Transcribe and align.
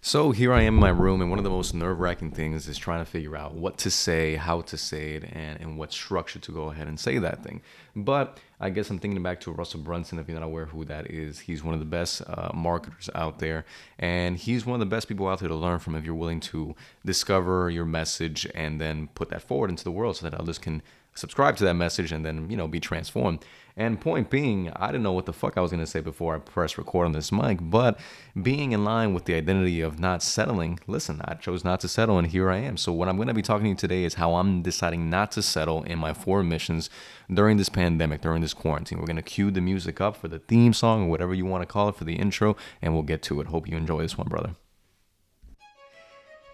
So 0.00 0.30
here 0.30 0.52
I 0.52 0.62
am 0.62 0.74
in 0.74 0.80
my 0.80 0.90
room, 0.90 1.20
and 1.20 1.30
one 1.30 1.38
of 1.38 1.44
the 1.44 1.50
most 1.50 1.74
nerve 1.74 1.98
wracking 1.98 2.30
things 2.30 2.68
is 2.68 2.78
trying 2.78 3.04
to 3.04 3.10
figure 3.10 3.36
out 3.36 3.54
what 3.54 3.78
to 3.78 3.90
say, 3.90 4.36
how 4.36 4.60
to 4.62 4.76
say 4.76 5.14
it, 5.14 5.24
and, 5.32 5.60
and 5.60 5.78
what 5.78 5.92
structure 5.92 6.38
to 6.38 6.52
go 6.52 6.70
ahead 6.70 6.86
and 6.86 7.00
say 7.00 7.18
that 7.18 7.42
thing. 7.42 7.62
But 7.96 8.38
I 8.60 8.70
guess 8.70 8.88
I'm 8.90 8.98
thinking 8.98 9.22
back 9.22 9.40
to 9.40 9.50
Russell 9.50 9.80
Brunson, 9.80 10.18
if 10.18 10.28
you're 10.28 10.38
not 10.38 10.46
aware 10.46 10.66
who 10.66 10.84
that 10.84 11.10
is. 11.10 11.40
He's 11.40 11.64
one 11.64 11.74
of 11.74 11.80
the 11.80 11.86
best 11.86 12.22
uh, 12.26 12.50
marketers 12.54 13.10
out 13.14 13.38
there, 13.38 13.64
and 13.98 14.36
he's 14.36 14.64
one 14.64 14.74
of 14.74 14.80
the 14.80 14.94
best 14.94 15.08
people 15.08 15.26
out 15.26 15.40
there 15.40 15.48
to 15.48 15.54
learn 15.54 15.78
from 15.78 15.96
if 15.96 16.04
you're 16.04 16.14
willing 16.14 16.40
to 16.40 16.76
discover 17.04 17.70
your 17.70 17.84
message 17.84 18.46
and 18.54 18.80
then 18.80 19.08
put 19.14 19.30
that 19.30 19.42
forward 19.42 19.70
into 19.70 19.82
the 19.82 19.90
world 19.90 20.16
so 20.16 20.28
that 20.28 20.38
others 20.38 20.58
can 20.58 20.82
subscribe 21.14 21.56
to 21.56 21.64
that 21.64 21.74
message 21.74 22.12
and 22.12 22.26
then 22.26 22.50
you 22.50 22.56
know 22.58 22.68
be 22.68 22.78
transformed 22.78 23.42
and 23.76 24.00
point 24.00 24.30
being 24.30 24.70
i 24.76 24.86
didn't 24.86 25.02
know 25.02 25.12
what 25.12 25.26
the 25.26 25.32
fuck 25.32 25.56
i 25.56 25.60
was 25.60 25.70
going 25.70 25.80
to 25.80 25.86
say 25.86 26.00
before 26.00 26.34
i 26.34 26.38
pressed 26.38 26.78
record 26.78 27.04
on 27.04 27.12
this 27.12 27.30
mic 27.30 27.58
but 27.60 27.98
being 28.42 28.72
in 28.72 28.84
line 28.84 29.12
with 29.12 29.26
the 29.26 29.34
identity 29.34 29.80
of 29.80 29.98
not 29.98 30.22
settling 30.22 30.78
listen 30.86 31.20
i 31.24 31.34
chose 31.34 31.62
not 31.64 31.80
to 31.80 31.88
settle 31.88 32.18
and 32.18 32.28
here 32.28 32.50
i 32.50 32.56
am. 32.56 32.76
So 32.76 32.92
what 32.92 33.08
i'm 33.08 33.16
going 33.16 33.28
to 33.28 33.34
be 33.34 33.42
talking 33.42 33.64
to 33.64 33.68
you 33.70 33.74
today 33.74 34.04
is 34.04 34.14
how 34.14 34.36
i'm 34.36 34.62
deciding 34.62 35.10
not 35.10 35.30
to 35.32 35.42
settle 35.42 35.82
in 35.82 35.98
my 35.98 36.12
four 36.12 36.42
missions 36.42 36.88
during 37.32 37.56
this 37.56 37.68
pandemic 37.68 38.20
during 38.20 38.42
this 38.42 38.54
quarantine. 38.54 38.98
We're 38.98 39.06
going 39.06 39.16
to 39.16 39.22
cue 39.22 39.50
the 39.50 39.60
music 39.60 40.00
up 40.00 40.16
for 40.16 40.28
the 40.28 40.38
theme 40.38 40.72
song 40.72 41.04
or 41.04 41.10
whatever 41.10 41.34
you 41.34 41.44
want 41.44 41.62
to 41.62 41.66
call 41.66 41.88
it 41.88 41.96
for 41.96 42.04
the 42.04 42.16
intro 42.16 42.56
and 42.80 42.94
we'll 42.94 43.02
get 43.02 43.22
to 43.22 43.40
it. 43.40 43.48
Hope 43.48 43.68
you 43.68 43.76
enjoy 43.76 44.02
this 44.02 44.16
one 44.16 44.28
brother. 44.28 44.54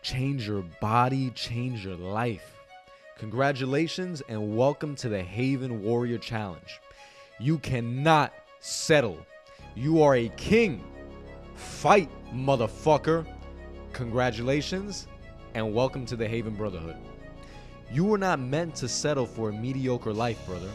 Change 0.02 0.48
your 0.48 0.62
body 0.80 1.30
change 1.30 1.84
your 1.84 1.96
life. 1.96 2.56
Congratulations 3.18 4.20
and 4.28 4.56
welcome 4.56 4.96
to 4.96 5.08
the 5.08 5.22
Haven 5.22 5.82
Warrior 5.82 6.18
Challenge. 6.18 6.80
You 7.42 7.58
cannot 7.58 8.32
settle. 8.60 9.18
You 9.74 10.00
are 10.04 10.14
a 10.14 10.28
king. 10.36 10.84
Fight, 11.56 12.08
motherfucker. 12.32 13.26
Congratulations 13.92 15.08
and 15.54 15.74
welcome 15.74 16.06
to 16.06 16.14
the 16.14 16.28
Haven 16.28 16.54
Brotherhood. 16.54 16.94
You 17.90 18.04
were 18.04 18.16
not 18.16 18.38
meant 18.38 18.76
to 18.76 18.88
settle 18.88 19.26
for 19.26 19.48
a 19.48 19.52
mediocre 19.52 20.12
life, 20.12 20.38
brother. 20.46 20.70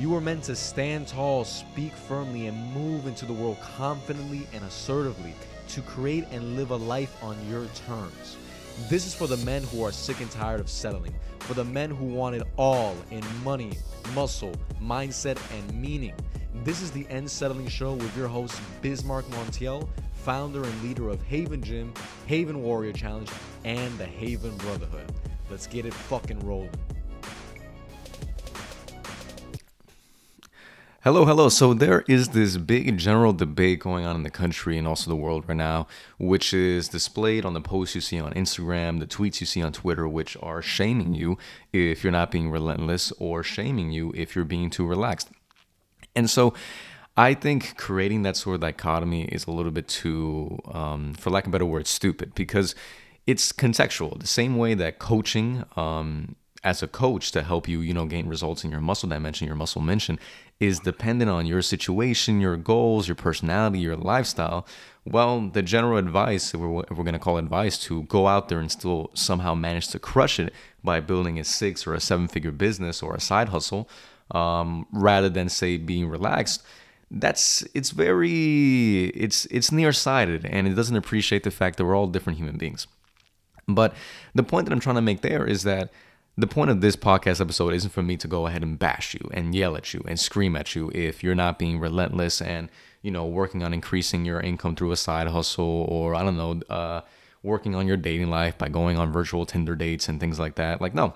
You 0.00 0.08
were 0.08 0.22
meant 0.22 0.44
to 0.44 0.56
stand 0.56 1.06
tall, 1.06 1.44
speak 1.44 1.92
firmly, 1.92 2.46
and 2.46 2.72
move 2.72 3.06
into 3.06 3.26
the 3.26 3.34
world 3.34 3.58
confidently 3.76 4.46
and 4.54 4.64
assertively 4.64 5.34
to 5.68 5.82
create 5.82 6.24
and 6.30 6.56
live 6.56 6.70
a 6.70 6.76
life 6.76 7.22
on 7.22 7.36
your 7.50 7.66
terms. 7.86 8.38
This 8.88 9.06
is 9.06 9.14
for 9.14 9.26
the 9.26 9.38
men 9.38 9.62
who 9.64 9.82
are 9.84 9.90
sick 9.90 10.20
and 10.20 10.30
tired 10.30 10.60
of 10.60 10.68
settling, 10.68 11.14
for 11.40 11.54
the 11.54 11.64
men 11.64 11.90
who 11.90 12.04
want 12.04 12.36
it 12.36 12.42
all 12.56 12.94
in 13.10 13.24
money, 13.42 13.72
muscle, 14.14 14.52
mindset, 14.82 15.38
and 15.56 15.80
meaning. 15.80 16.12
This 16.62 16.82
is 16.82 16.90
the 16.90 17.06
End 17.08 17.28
Settling 17.28 17.68
Show 17.68 17.94
with 17.94 18.14
your 18.14 18.28
host, 18.28 18.60
Bismarck 18.82 19.24
Montiel, 19.30 19.88
founder 20.12 20.62
and 20.62 20.82
leader 20.82 21.08
of 21.08 21.22
Haven 21.22 21.62
Gym, 21.62 21.94
Haven 22.26 22.62
Warrior 22.62 22.92
Challenge, 22.92 23.30
and 23.64 23.96
the 23.98 24.04
Haven 24.04 24.54
Brotherhood. 24.58 25.10
Let's 25.50 25.66
get 25.66 25.86
it 25.86 25.94
fucking 25.94 26.40
rolling. 26.40 26.70
Hello, 31.06 31.24
hello. 31.24 31.48
So 31.48 31.72
there 31.72 32.02
is 32.08 32.30
this 32.30 32.56
big 32.56 32.98
general 32.98 33.32
debate 33.32 33.78
going 33.78 34.04
on 34.04 34.16
in 34.16 34.24
the 34.24 34.28
country 34.28 34.76
and 34.76 34.88
also 34.88 35.08
the 35.08 35.14
world 35.14 35.44
right 35.46 35.56
now, 35.56 35.86
which 36.18 36.52
is 36.52 36.88
displayed 36.88 37.44
on 37.44 37.54
the 37.54 37.60
posts 37.60 37.94
you 37.94 38.00
see 38.00 38.18
on 38.18 38.34
Instagram, 38.34 38.98
the 38.98 39.06
tweets 39.06 39.38
you 39.38 39.46
see 39.46 39.62
on 39.62 39.72
Twitter, 39.72 40.08
which 40.08 40.36
are 40.42 40.60
shaming 40.60 41.14
you 41.14 41.38
if 41.72 42.02
you're 42.02 42.10
not 42.10 42.32
being 42.32 42.50
relentless 42.50 43.12
or 43.20 43.44
shaming 43.44 43.92
you 43.92 44.12
if 44.16 44.34
you're 44.34 44.44
being 44.44 44.68
too 44.68 44.84
relaxed. 44.84 45.28
And 46.16 46.28
so 46.28 46.54
I 47.16 47.34
think 47.34 47.76
creating 47.76 48.22
that 48.22 48.36
sort 48.36 48.56
of 48.56 48.62
dichotomy 48.62 49.26
is 49.26 49.46
a 49.46 49.52
little 49.52 49.70
bit 49.70 49.86
too, 49.86 50.58
um, 50.72 51.14
for 51.14 51.30
lack 51.30 51.44
of 51.44 51.50
a 51.50 51.52
better 51.52 51.66
word, 51.66 51.86
stupid 51.86 52.34
because 52.34 52.74
it's 53.28 53.52
contextual. 53.52 54.18
The 54.18 54.26
same 54.26 54.56
way 54.56 54.74
that 54.74 54.98
coaching, 54.98 55.66
um, 55.76 56.34
as 56.66 56.82
a 56.82 56.88
coach 56.88 57.30
to 57.30 57.44
help 57.44 57.68
you, 57.68 57.80
you 57.80 57.94
know, 57.94 58.06
gain 58.06 58.26
results 58.26 58.64
in 58.64 58.72
your 58.72 58.80
muscle 58.80 59.08
dimension, 59.08 59.46
your 59.46 59.54
muscle 59.54 59.80
mention, 59.80 60.18
is 60.58 60.80
dependent 60.80 61.30
on 61.30 61.46
your 61.46 61.62
situation, 61.62 62.40
your 62.40 62.56
goals, 62.56 63.08
your 63.08 63.14
personality, 63.14 63.78
your 63.78 63.96
lifestyle. 63.96 64.66
Well, 65.04 65.48
the 65.48 65.62
general 65.62 65.98
advice, 65.98 66.54
if 66.54 66.60
we're, 66.60 66.68
we're 66.68 66.84
going 66.84 67.12
to 67.12 67.18
call 67.18 67.36
advice, 67.36 67.78
to 67.84 68.04
go 68.04 68.26
out 68.26 68.48
there 68.48 68.58
and 68.58 68.72
still 68.72 69.10
somehow 69.14 69.54
manage 69.54 69.88
to 69.88 69.98
crush 69.98 70.40
it 70.40 70.52
by 70.82 71.00
building 71.00 71.38
a 71.38 71.44
six 71.44 71.86
or 71.86 71.94
a 71.94 72.00
seven 72.00 72.26
figure 72.26 72.52
business 72.52 73.02
or 73.02 73.14
a 73.14 73.20
side 73.20 73.50
hustle, 73.50 73.88
um, 74.30 74.86
rather 74.92 75.28
than 75.28 75.48
say 75.48 75.76
being 75.76 76.08
relaxed 76.08 76.64
that's 77.10 77.62
it's 77.72 77.90
very 77.90 79.06
it's 79.14 79.46
it's 79.46 79.70
nearsighted 79.70 80.44
and 80.44 80.66
it 80.66 80.74
doesn't 80.74 80.96
appreciate 80.96 81.44
the 81.44 81.50
fact 81.50 81.76
that 81.76 81.84
we're 81.84 81.94
all 81.94 82.08
different 82.08 82.36
human 82.36 82.56
beings 82.56 82.88
but 83.68 83.94
the 84.34 84.42
point 84.42 84.66
that 84.66 84.72
i'm 84.72 84.80
trying 84.80 84.96
to 84.96 85.02
make 85.02 85.20
there 85.20 85.46
is 85.46 85.62
that 85.62 85.92
the 86.38 86.46
point 86.46 86.70
of 86.70 86.80
this 86.80 86.96
podcast 86.96 87.40
episode 87.40 87.72
isn't 87.72 87.90
for 87.90 88.02
me 88.02 88.16
to 88.16 88.28
go 88.28 88.46
ahead 88.46 88.62
and 88.62 88.78
bash 88.78 89.14
you 89.14 89.30
and 89.32 89.54
yell 89.54 89.76
at 89.76 89.94
you 89.94 90.04
and 90.06 90.20
scream 90.20 90.54
at 90.54 90.74
you 90.74 90.90
if 90.94 91.22
you're 91.22 91.34
not 91.34 91.58
being 91.58 91.78
relentless 91.78 92.42
and 92.42 92.68
you 93.02 93.10
know 93.10 93.24
working 93.24 93.62
on 93.62 93.72
increasing 93.72 94.24
your 94.24 94.40
income 94.40 94.76
through 94.76 94.92
a 94.92 94.96
side 94.96 95.28
hustle 95.28 95.86
or 95.88 96.14
I 96.14 96.22
don't 96.22 96.36
know 96.36 96.60
uh, 96.68 97.00
working 97.42 97.74
on 97.74 97.86
your 97.86 97.96
dating 97.96 98.28
life 98.28 98.58
by 98.58 98.68
going 98.68 98.98
on 98.98 99.12
virtual 99.12 99.46
Tinder 99.46 99.74
dates 99.74 100.08
and 100.08 100.20
things 100.20 100.38
like 100.38 100.56
that. 100.56 100.80
Like 100.80 100.94
no, 100.94 101.14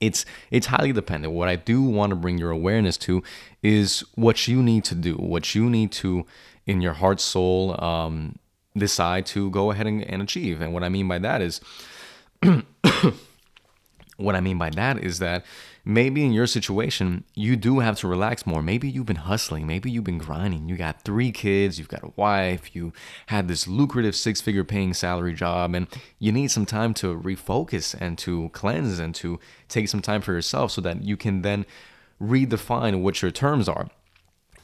it's 0.00 0.24
it's 0.50 0.66
highly 0.66 0.92
dependent. 0.92 1.34
What 1.34 1.48
I 1.48 1.56
do 1.56 1.82
want 1.82 2.10
to 2.10 2.16
bring 2.16 2.38
your 2.38 2.50
awareness 2.50 2.96
to 2.98 3.22
is 3.62 4.00
what 4.16 4.48
you 4.48 4.60
need 4.60 4.84
to 4.86 4.96
do, 4.96 5.14
what 5.14 5.54
you 5.54 5.70
need 5.70 5.92
to 5.92 6.26
in 6.66 6.80
your 6.80 6.94
heart 6.94 7.20
soul 7.20 7.82
um, 7.82 8.38
decide 8.76 9.26
to 9.26 9.50
go 9.50 9.70
ahead 9.70 9.86
and, 9.86 10.02
and 10.02 10.22
achieve. 10.22 10.60
And 10.60 10.72
what 10.72 10.82
I 10.82 10.88
mean 10.88 11.06
by 11.06 11.18
that 11.20 11.40
is. 11.40 11.60
What 14.18 14.36
I 14.36 14.40
mean 14.40 14.58
by 14.58 14.70
that 14.70 15.02
is 15.02 15.18
that 15.20 15.44
maybe 15.84 16.24
in 16.24 16.32
your 16.32 16.46
situation, 16.46 17.24
you 17.34 17.56
do 17.56 17.78
have 17.78 17.98
to 18.00 18.08
relax 18.08 18.46
more. 18.46 18.62
Maybe 18.62 18.88
you've 18.88 19.06
been 19.06 19.16
hustling, 19.16 19.66
maybe 19.66 19.90
you've 19.90 20.04
been 20.04 20.18
grinding. 20.18 20.68
You 20.68 20.76
got 20.76 21.02
three 21.02 21.32
kids, 21.32 21.78
you've 21.78 21.88
got 21.88 22.04
a 22.04 22.12
wife, 22.14 22.76
you 22.76 22.92
had 23.26 23.48
this 23.48 23.66
lucrative 23.66 24.14
six 24.14 24.40
figure 24.40 24.64
paying 24.64 24.92
salary 24.92 25.32
job, 25.32 25.74
and 25.74 25.86
you 26.18 26.30
need 26.30 26.50
some 26.50 26.66
time 26.66 26.92
to 26.94 27.18
refocus 27.18 27.96
and 27.98 28.18
to 28.18 28.50
cleanse 28.50 28.98
and 28.98 29.14
to 29.16 29.40
take 29.68 29.88
some 29.88 30.02
time 30.02 30.20
for 30.20 30.32
yourself 30.32 30.72
so 30.72 30.80
that 30.82 31.02
you 31.02 31.16
can 31.16 31.42
then 31.42 31.64
redefine 32.20 33.00
what 33.00 33.22
your 33.22 33.30
terms 33.30 33.68
are 33.68 33.88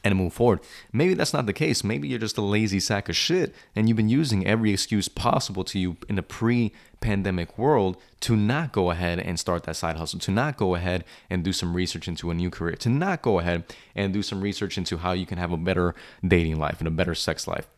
and 0.08 0.18
move 0.18 0.32
forward. 0.32 0.60
Maybe 0.92 1.14
that's 1.14 1.34
not 1.34 1.46
the 1.46 1.52
case. 1.52 1.84
Maybe 1.84 2.08
you're 2.08 2.18
just 2.18 2.38
a 2.38 2.42
lazy 2.42 2.80
sack 2.80 3.08
of 3.08 3.16
shit 3.16 3.54
and 3.76 3.88
you've 3.88 3.96
been 3.96 4.08
using 4.08 4.46
every 4.46 4.72
excuse 4.72 5.08
possible 5.08 5.64
to 5.64 5.78
you 5.78 5.96
in 6.08 6.18
a 6.18 6.22
pre 6.22 6.72
pandemic 7.00 7.56
world 7.56 7.96
to 8.20 8.36
not 8.36 8.72
go 8.72 8.90
ahead 8.90 9.20
and 9.20 9.38
start 9.38 9.62
that 9.64 9.76
side 9.76 9.96
hustle, 9.96 10.18
to 10.18 10.30
not 10.30 10.56
go 10.56 10.74
ahead 10.74 11.04
and 11.30 11.44
do 11.44 11.52
some 11.52 11.74
research 11.74 12.08
into 12.08 12.30
a 12.30 12.34
new 12.34 12.50
career, 12.50 12.74
to 12.74 12.88
not 12.88 13.22
go 13.22 13.38
ahead 13.38 13.64
and 13.94 14.12
do 14.12 14.22
some 14.22 14.40
research 14.40 14.76
into 14.76 14.96
how 14.96 15.12
you 15.12 15.26
can 15.26 15.38
have 15.38 15.52
a 15.52 15.56
better 15.56 15.94
dating 16.26 16.58
life 16.58 16.80
and 16.80 16.88
a 16.88 16.90
better 16.90 17.14
sex 17.14 17.46
life 17.46 17.68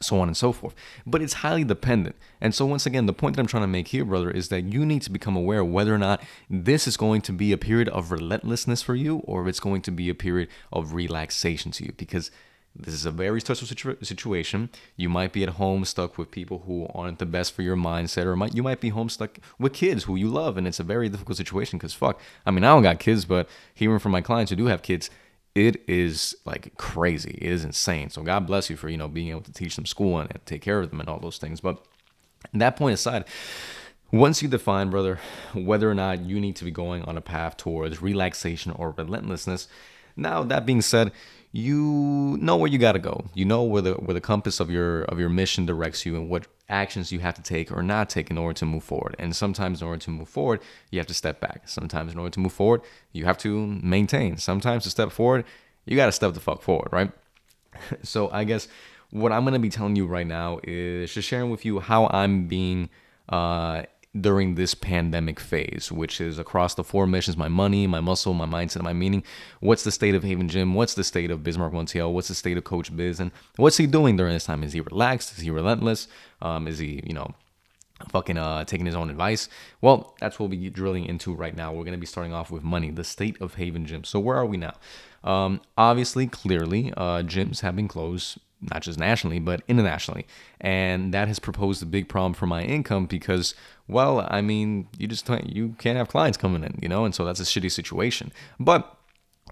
so 0.00 0.20
on 0.20 0.28
and 0.28 0.36
so 0.36 0.52
forth. 0.52 0.74
But 1.06 1.22
it's 1.22 1.34
highly 1.34 1.64
dependent. 1.64 2.16
And 2.40 2.54
so, 2.54 2.66
once 2.66 2.86
again, 2.86 3.06
the 3.06 3.12
point 3.12 3.36
that 3.36 3.42
I'm 3.42 3.46
trying 3.46 3.62
to 3.64 3.68
make 3.68 3.88
here, 3.88 4.04
brother, 4.04 4.30
is 4.30 4.48
that 4.48 4.64
you 4.64 4.86
need 4.86 5.02
to 5.02 5.10
become 5.10 5.36
aware 5.36 5.64
whether 5.64 5.94
or 5.94 5.98
not 5.98 6.22
this 6.48 6.86
is 6.86 6.96
going 6.96 7.20
to 7.22 7.32
be 7.32 7.52
a 7.52 7.58
period 7.58 7.88
of 7.88 8.10
relentlessness 8.10 8.82
for 8.82 8.94
you 8.94 9.18
or 9.18 9.48
it's 9.48 9.60
going 9.60 9.82
to 9.82 9.90
be 9.90 10.08
a 10.08 10.14
period 10.14 10.48
of 10.72 10.94
relaxation 10.94 11.72
to 11.72 11.84
you. 11.84 11.92
Because 11.96 12.30
this 12.76 12.94
is 12.94 13.04
a 13.04 13.10
very 13.10 13.40
stressful 13.40 13.66
situ- 13.66 13.96
situation. 14.02 14.70
You 14.96 15.08
might 15.08 15.32
be 15.32 15.42
at 15.42 15.50
home 15.50 15.84
stuck 15.84 16.16
with 16.16 16.30
people 16.30 16.62
who 16.66 16.86
aren't 16.94 17.18
the 17.18 17.26
best 17.26 17.52
for 17.52 17.62
your 17.62 17.76
mindset, 17.76 18.24
or 18.24 18.36
might, 18.36 18.54
you 18.54 18.62
might 18.62 18.80
be 18.80 18.90
home 18.90 19.08
stuck 19.08 19.38
with 19.58 19.72
kids 19.72 20.04
who 20.04 20.14
you 20.14 20.28
love. 20.28 20.56
And 20.56 20.66
it's 20.66 20.78
a 20.78 20.84
very 20.84 21.08
difficult 21.08 21.36
situation 21.36 21.78
because, 21.78 21.94
fuck, 21.94 22.20
I 22.46 22.52
mean, 22.52 22.62
I 22.62 22.68
don't 22.68 22.84
got 22.84 23.00
kids, 23.00 23.24
but 23.24 23.48
hearing 23.74 23.98
from 23.98 24.12
my 24.12 24.20
clients 24.20 24.50
who 24.50 24.56
do 24.56 24.66
have 24.66 24.82
kids, 24.82 25.10
it 25.58 25.82
is 25.88 26.36
like 26.44 26.76
crazy. 26.76 27.36
It 27.40 27.50
is 27.50 27.64
insane. 27.64 28.10
So 28.10 28.22
God 28.22 28.46
bless 28.46 28.70
you 28.70 28.76
for, 28.76 28.88
you 28.88 28.96
know, 28.96 29.08
being 29.08 29.30
able 29.30 29.40
to 29.40 29.52
teach 29.52 29.74
them 29.74 29.86
school 29.86 30.20
and 30.20 30.30
take 30.46 30.62
care 30.62 30.78
of 30.78 30.90
them 30.90 31.00
and 31.00 31.08
all 31.08 31.18
those 31.18 31.38
things. 31.38 31.60
But 31.60 31.84
that 32.54 32.76
point 32.76 32.94
aside, 32.94 33.24
once 34.12 34.40
you 34.40 34.48
define, 34.48 34.88
brother, 34.88 35.18
whether 35.54 35.90
or 35.90 35.96
not 35.96 36.20
you 36.20 36.38
need 36.38 36.54
to 36.56 36.64
be 36.64 36.70
going 36.70 37.02
on 37.02 37.16
a 37.16 37.20
path 37.20 37.56
towards 37.56 38.00
relaxation 38.00 38.70
or 38.70 38.94
relentlessness, 38.96 39.66
now 40.16 40.44
that 40.44 40.64
being 40.64 40.80
said, 40.80 41.10
you 41.52 42.36
know 42.40 42.56
where 42.56 42.70
you 42.70 42.78
got 42.78 42.92
to 42.92 42.98
go. 42.98 43.24
You 43.34 43.44
know 43.44 43.62
where 43.62 43.82
the 43.82 43.94
where 43.94 44.14
the 44.14 44.20
compass 44.20 44.60
of 44.60 44.70
your 44.70 45.02
of 45.04 45.18
your 45.18 45.28
mission 45.28 45.64
directs 45.66 46.04
you 46.04 46.14
and 46.16 46.28
what 46.28 46.46
actions 46.68 47.10
you 47.10 47.20
have 47.20 47.34
to 47.34 47.42
take 47.42 47.72
or 47.72 47.82
not 47.82 48.10
take 48.10 48.30
in 48.30 48.36
order 48.36 48.54
to 48.58 48.66
move 48.66 48.84
forward. 48.84 49.16
And 49.18 49.34
sometimes 49.34 49.80
in 49.80 49.88
order 49.88 50.00
to 50.00 50.10
move 50.10 50.28
forward, 50.28 50.60
you 50.90 50.98
have 50.98 51.06
to 51.06 51.14
step 51.14 51.40
back. 51.40 51.62
Sometimes 51.66 52.12
in 52.12 52.18
order 52.18 52.30
to 52.30 52.40
move 52.40 52.52
forward, 52.52 52.82
you 53.12 53.24
have 53.24 53.38
to 53.38 53.66
maintain. 53.66 54.36
Sometimes 54.36 54.84
to 54.84 54.90
step 54.90 55.10
forward, 55.10 55.44
you 55.86 55.96
got 55.96 56.06
to 56.06 56.12
step 56.12 56.34
the 56.34 56.40
fuck 56.40 56.60
forward, 56.60 56.88
right? 56.92 57.10
so 58.02 58.30
I 58.30 58.44
guess 58.44 58.68
what 59.10 59.32
I'm 59.32 59.44
going 59.44 59.54
to 59.54 59.60
be 59.60 59.70
telling 59.70 59.96
you 59.96 60.06
right 60.06 60.26
now 60.26 60.60
is 60.62 61.12
just 61.12 61.26
sharing 61.26 61.50
with 61.50 61.64
you 61.64 61.80
how 61.80 62.08
I'm 62.08 62.46
being 62.46 62.90
uh 63.30 63.82
during 64.18 64.54
this 64.54 64.74
pandemic 64.74 65.38
phase, 65.38 65.92
which 65.92 66.20
is 66.20 66.38
across 66.38 66.74
the 66.74 66.84
four 66.84 67.06
missions 67.06 67.36
my 67.36 67.48
money, 67.48 67.86
my 67.86 68.00
muscle, 68.00 68.34
my 68.34 68.46
mindset, 68.46 68.82
my 68.82 68.92
meaning. 68.92 69.22
What's 69.60 69.84
the 69.84 69.92
state 69.92 70.14
of 70.14 70.22
Haven 70.22 70.48
Gym? 70.48 70.74
What's 70.74 70.94
the 70.94 71.04
state 71.04 71.30
of 71.30 71.42
Bismarck 71.42 71.72
Montiel? 71.72 72.12
What's 72.12 72.28
the 72.28 72.34
state 72.34 72.56
of 72.56 72.64
Coach 72.64 72.94
Biz? 72.94 73.20
And 73.20 73.30
what's 73.56 73.76
he 73.76 73.86
doing 73.86 74.16
during 74.16 74.32
this 74.32 74.46
time? 74.46 74.62
Is 74.62 74.72
he 74.72 74.80
relaxed? 74.80 75.36
Is 75.36 75.44
he 75.44 75.50
relentless? 75.50 76.08
Um, 76.40 76.66
is 76.66 76.78
he, 76.78 77.02
you 77.04 77.12
know, 77.12 77.34
fucking 78.10 78.38
uh, 78.38 78.64
taking 78.64 78.86
his 78.86 78.94
own 78.94 79.10
advice? 79.10 79.48
Well, 79.80 80.14
that's 80.20 80.38
what 80.38 80.48
we'll 80.48 80.58
be 80.58 80.70
drilling 80.70 81.04
into 81.04 81.34
right 81.34 81.54
now. 81.54 81.72
We're 81.72 81.84
going 81.84 81.92
to 81.92 81.98
be 81.98 82.06
starting 82.06 82.32
off 82.32 82.50
with 82.50 82.62
money, 82.62 82.90
the 82.90 83.04
state 83.04 83.40
of 83.40 83.54
Haven 83.54 83.84
Gym. 83.86 84.04
So, 84.04 84.20
where 84.20 84.36
are 84.36 84.46
we 84.46 84.56
now? 84.56 84.74
Um, 85.22 85.60
obviously, 85.76 86.26
clearly, 86.26 86.92
uh, 86.96 87.22
gyms 87.22 87.60
have 87.60 87.76
been 87.76 87.88
closed 87.88 88.38
not 88.60 88.82
just 88.82 88.98
nationally, 88.98 89.38
but 89.38 89.62
internationally. 89.68 90.26
And 90.60 91.14
that 91.14 91.28
has 91.28 91.38
proposed 91.38 91.82
a 91.82 91.86
big 91.86 92.08
problem 92.08 92.34
for 92.34 92.46
my 92.46 92.62
income 92.62 93.06
because, 93.06 93.54
well, 93.86 94.26
I 94.30 94.40
mean, 94.40 94.88
you 94.98 95.06
just 95.06 95.28
you 95.46 95.76
can't 95.78 95.96
have 95.96 96.08
clients 96.08 96.38
coming 96.38 96.64
in, 96.64 96.78
you 96.82 96.88
know, 96.88 97.04
and 97.04 97.14
so 97.14 97.24
that's 97.24 97.40
a 97.40 97.44
shitty 97.44 97.70
situation. 97.70 98.32
But 98.58 98.98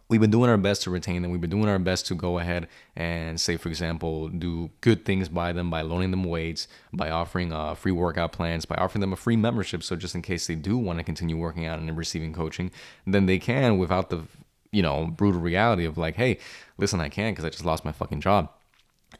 we've 0.08 0.20
been 0.20 0.30
doing 0.30 0.50
our 0.50 0.56
best 0.56 0.82
to 0.82 0.90
retain 0.90 1.22
them. 1.22 1.30
We've 1.30 1.40
been 1.40 1.50
doing 1.50 1.68
our 1.68 1.78
best 1.78 2.06
to 2.06 2.14
go 2.14 2.38
ahead 2.38 2.68
and 2.94 3.40
say, 3.40 3.56
for 3.56 3.68
example, 3.68 4.28
do 4.28 4.70
good 4.80 5.04
things 5.04 5.28
by 5.28 5.52
them 5.52 5.70
by 5.70 5.82
loaning 5.82 6.10
them 6.10 6.24
weights, 6.24 6.68
by 6.92 7.10
offering 7.10 7.52
uh, 7.52 7.74
free 7.74 7.92
workout 7.92 8.32
plans, 8.32 8.64
by 8.64 8.76
offering 8.76 9.00
them 9.00 9.12
a 9.12 9.16
free 9.16 9.36
membership. 9.36 9.82
So 9.82 9.96
just 9.96 10.14
in 10.14 10.22
case 10.22 10.46
they 10.46 10.54
do 10.54 10.76
want 10.78 10.98
to 10.98 11.04
continue 11.04 11.36
working 11.36 11.66
out 11.66 11.78
and 11.78 11.96
receiving 11.96 12.32
coaching, 12.32 12.70
then 13.06 13.26
they 13.26 13.38
can 13.38 13.78
without 13.78 14.10
the 14.10 14.24
you 14.72 14.82
know 14.82 15.06
brutal 15.06 15.40
reality 15.40 15.84
of 15.84 15.96
like, 15.96 16.16
hey, 16.16 16.38
listen, 16.78 17.00
I 17.00 17.08
can't 17.08 17.34
because 17.34 17.44
I 17.44 17.50
just 17.50 17.64
lost 17.64 17.84
my 17.84 17.92
fucking 17.92 18.20
job. 18.20 18.50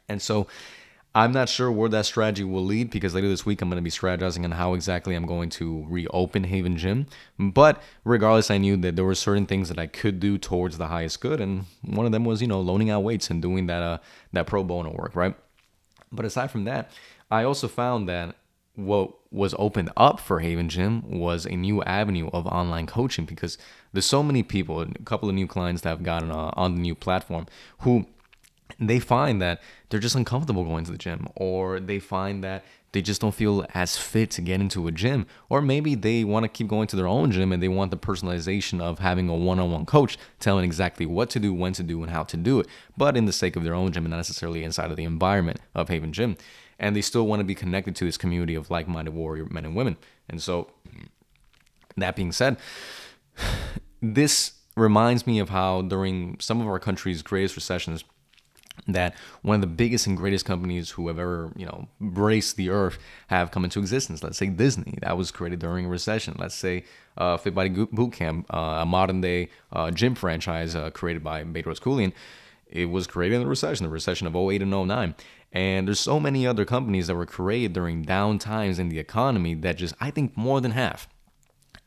And 0.09 0.21
so 0.21 0.47
I'm 1.17 1.31
not 1.31 1.49
sure 1.49 1.71
where 1.71 1.89
that 1.89 2.05
strategy 2.05 2.43
will 2.43 2.63
lead 2.63 2.91
because 2.91 3.15
later 3.15 3.27
this 3.27 3.45
week 3.45 3.61
I'm 3.61 3.69
going 3.69 3.77
to 3.77 3.83
be 3.83 3.89
strategizing 3.89 4.43
on 4.43 4.51
how 4.51 4.75
exactly 4.75 5.15
I'm 5.15 5.25
going 5.25 5.49
to 5.51 5.83
reopen 5.89 6.43
Haven 6.43 6.77
Gym. 6.77 7.07
But 7.39 7.81
regardless, 8.03 8.51
I 8.51 8.59
knew 8.59 8.77
that 8.77 8.95
there 8.95 9.03
were 9.03 9.15
certain 9.15 9.47
things 9.47 9.69
that 9.69 9.79
I 9.79 9.87
could 9.87 10.19
do 10.19 10.37
towards 10.37 10.77
the 10.77 10.87
highest 10.87 11.19
good, 11.19 11.41
and 11.41 11.65
one 11.83 12.05
of 12.05 12.11
them 12.11 12.23
was 12.23 12.41
you 12.41 12.47
know 12.47 12.61
loaning 12.61 12.91
out 12.91 13.03
weights 13.03 13.31
and 13.31 13.41
doing 13.41 13.65
that 13.65 13.81
uh 13.81 13.97
that 14.33 14.45
pro 14.45 14.63
bono 14.63 14.91
work, 14.91 15.15
right? 15.15 15.35
But 16.11 16.25
aside 16.25 16.51
from 16.51 16.65
that, 16.65 16.91
I 17.31 17.43
also 17.43 17.67
found 17.67 18.07
that 18.09 18.35
what 18.75 19.11
was 19.31 19.55
opened 19.57 19.89
up 19.97 20.19
for 20.19 20.39
Haven 20.39 20.69
Gym 20.69 21.19
was 21.19 21.45
a 21.45 21.55
new 21.55 21.81
avenue 21.83 22.29
of 22.31 22.45
online 22.45 22.85
coaching 22.85 23.25
because 23.25 23.57
there's 23.91 24.05
so 24.05 24.21
many 24.21 24.43
people, 24.43 24.81
a 24.81 24.87
couple 25.03 25.27
of 25.27 25.33
new 25.33 25.47
clients 25.47 25.81
that 25.81 25.89
have 25.89 26.03
gotten 26.03 26.29
uh, 26.29 26.51
on 26.53 26.75
the 26.75 26.81
new 26.81 26.93
platform 26.93 27.47
who 27.79 28.05
they 28.79 28.99
find 28.99 29.41
that 29.41 29.61
they're 29.89 29.99
just 29.99 30.15
uncomfortable 30.15 30.63
going 30.63 30.85
to 30.85 30.91
the 30.91 30.97
gym 30.97 31.27
or 31.35 31.79
they 31.79 31.99
find 31.99 32.43
that 32.43 32.63
they 32.91 33.01
just 33.01 33.21
don't 33.21 33.35
feel 33.35 33.65
as 33.73 33.97
fit 33.97 34.31
to 34.31 34.41
get 34.41 34.61
into 34.61 34.87
a 34.87 34.91
gym 34.91 35.25
or 35.49 35.61
maybe 35.61 35.95
they 35.95 36.23
want 36.23 36.43
to 36.43 36.47
keep 36.47 36.67
going 36.67 36.87
to 36.87 36.95
their 36.95 37.07
own 37.07 37.31
gym 37.31 37.51
and 37.51 37.61
they 37.61 37.67
want 37.67 37.91
the 37.91 37.97
personalization 37.97 38.81
of 38.81 38.99
having 38.99 39.29
a 39.29 39.35
one-on-one 39.35 39.85
coach 39.85 40.17
telling 40.39 40.63
exactly 40.63 41.05
what 41.05 41.29
to 41.29 41.39
do 41.39 41.53
when 41.53 41.73
to 41.73 41.83
do 41.83 42.01
and 42.01 42.11
how 42.11 42.23
to 42.23 42.37
do 42.37 42.59
it 42.59 42.67
but 42.95 43.17
in 43.17 43.25
the 43.25 43.33
sake 43.33 43.55
of 43.55 43.63
their 43.63 43.73
own 43.73 43.91
gym 43.91 44.05
and 44.05 44.11
not 44.11 44.17
necessarily 44.17 44.63
inside 44.63 44.91
of 44.91 44.97
the 44.97 45.03
environment 45.03 45.59
of 45.75 45.89
haven 45.89 46.13
gym. 46.13 46.37
And 46.79 46.95
they 46.95 47.01
still 47.01 47.25
want 47.25 47.39
to 47.39 47.43
be 47.43 47.55
connected 47.55 47.95
to 47.95 48.05
this 48.05 48.17
community 48.17 48.53
of 48.53 48.69
like-minded 48.69 49.13
warrior 49.13 49.45
men 49.45 49.65
and 49.65 49.75
women. 49.75 49.97
And 50.29 50.41
so 50.41 50.69
that 51.95 52.15
being 52.15 52.31
said 52.31 52.57
this 54.01 54.53
reminds 54.75 55.25
me 55.25 55.39
of 55.39 55.49
how 55.49 55.81
during 55.81 56.39
some 56.39 56.61
of 56.61 56.67
our 56.67 56.79
country's 56.79 57.23
greatest 57.23 57.55
recessions 57.55 58.03
that 58.87 59.15
one 59.41 59.55
of 59.55 59.61
the 59.61 59.67
biggest 59.67 60.07
and 60.07 60.15
greatest 60.15 60.45
companies 60.45 60.91
who 60.91 61.07
have 61.07 61.19
ever, 61.19 61.51
you 61.55 61.65
know, 61.65 61.87
braced 61.99 62.55
the 62.55 62.69
earth 62.69 62.97
have 63.27 63.51
come 63.51 63.63
into 63.63 63.79
existence. 63.79 64.23
Let's 64.23 64.37
say 64.37 64.47
Disney, 64.47 64.97
that 65.01 65.17
was 65.17 65.31
created 65.31 65.59
during 65.59 65.85
a 65.85 65.89
recession. 65.89 66.35
Let's 66.37 66.55
say 66.55 66.83
uh, 67.17 67.37
Fit 67.37 67.55
Body 67.55 67.69
Boot 67.69 68.13
Camp, 68.13 68.45
uh, 68.53 68.79
a 68.81 68.85
modern 68.85 69.21
day 69.21 69.49
uh, 69.71 69.91
gym 69.91 70.15
franchise 70.15 70.75
uh, 70.75 70.89
created 70.91 71.23
by 71.23 71.43
Bedros 71.43 71.79
Keuilian. 71.79 72.13
It 72.69 72.85
was 72.85 73.07
created 73.07 73.35
in 73.35 73.41
the 73.41 73.47
recession, 73.47 73.85
the 73.85 73.89
recession 73.89 74.27
of 74.27 74.35
08 74.35 74.61
and 74.61 74.71
09. 74.71 75.15
And 75.53 75.87
there's 75.87 75.99
so 75.99 76.19
many 76.19 76.45
other 76.45 76.65
companies 76.65 77.07
that 77.07 77.15
were 77.15 77.25
created 77.25 77.73
during 77.73 78.03
down 78.03 78.37
times 78.37 78.79
in 78.79 78.89
the 78.89 78.99
economy 78.99 79.53
that 79.55 79.77
just, 79.77 79.95
I 80.01 80.11
think 80.11 80.35
more 80.35 80.59
than 80.59 80.71
half, 80.71 81.07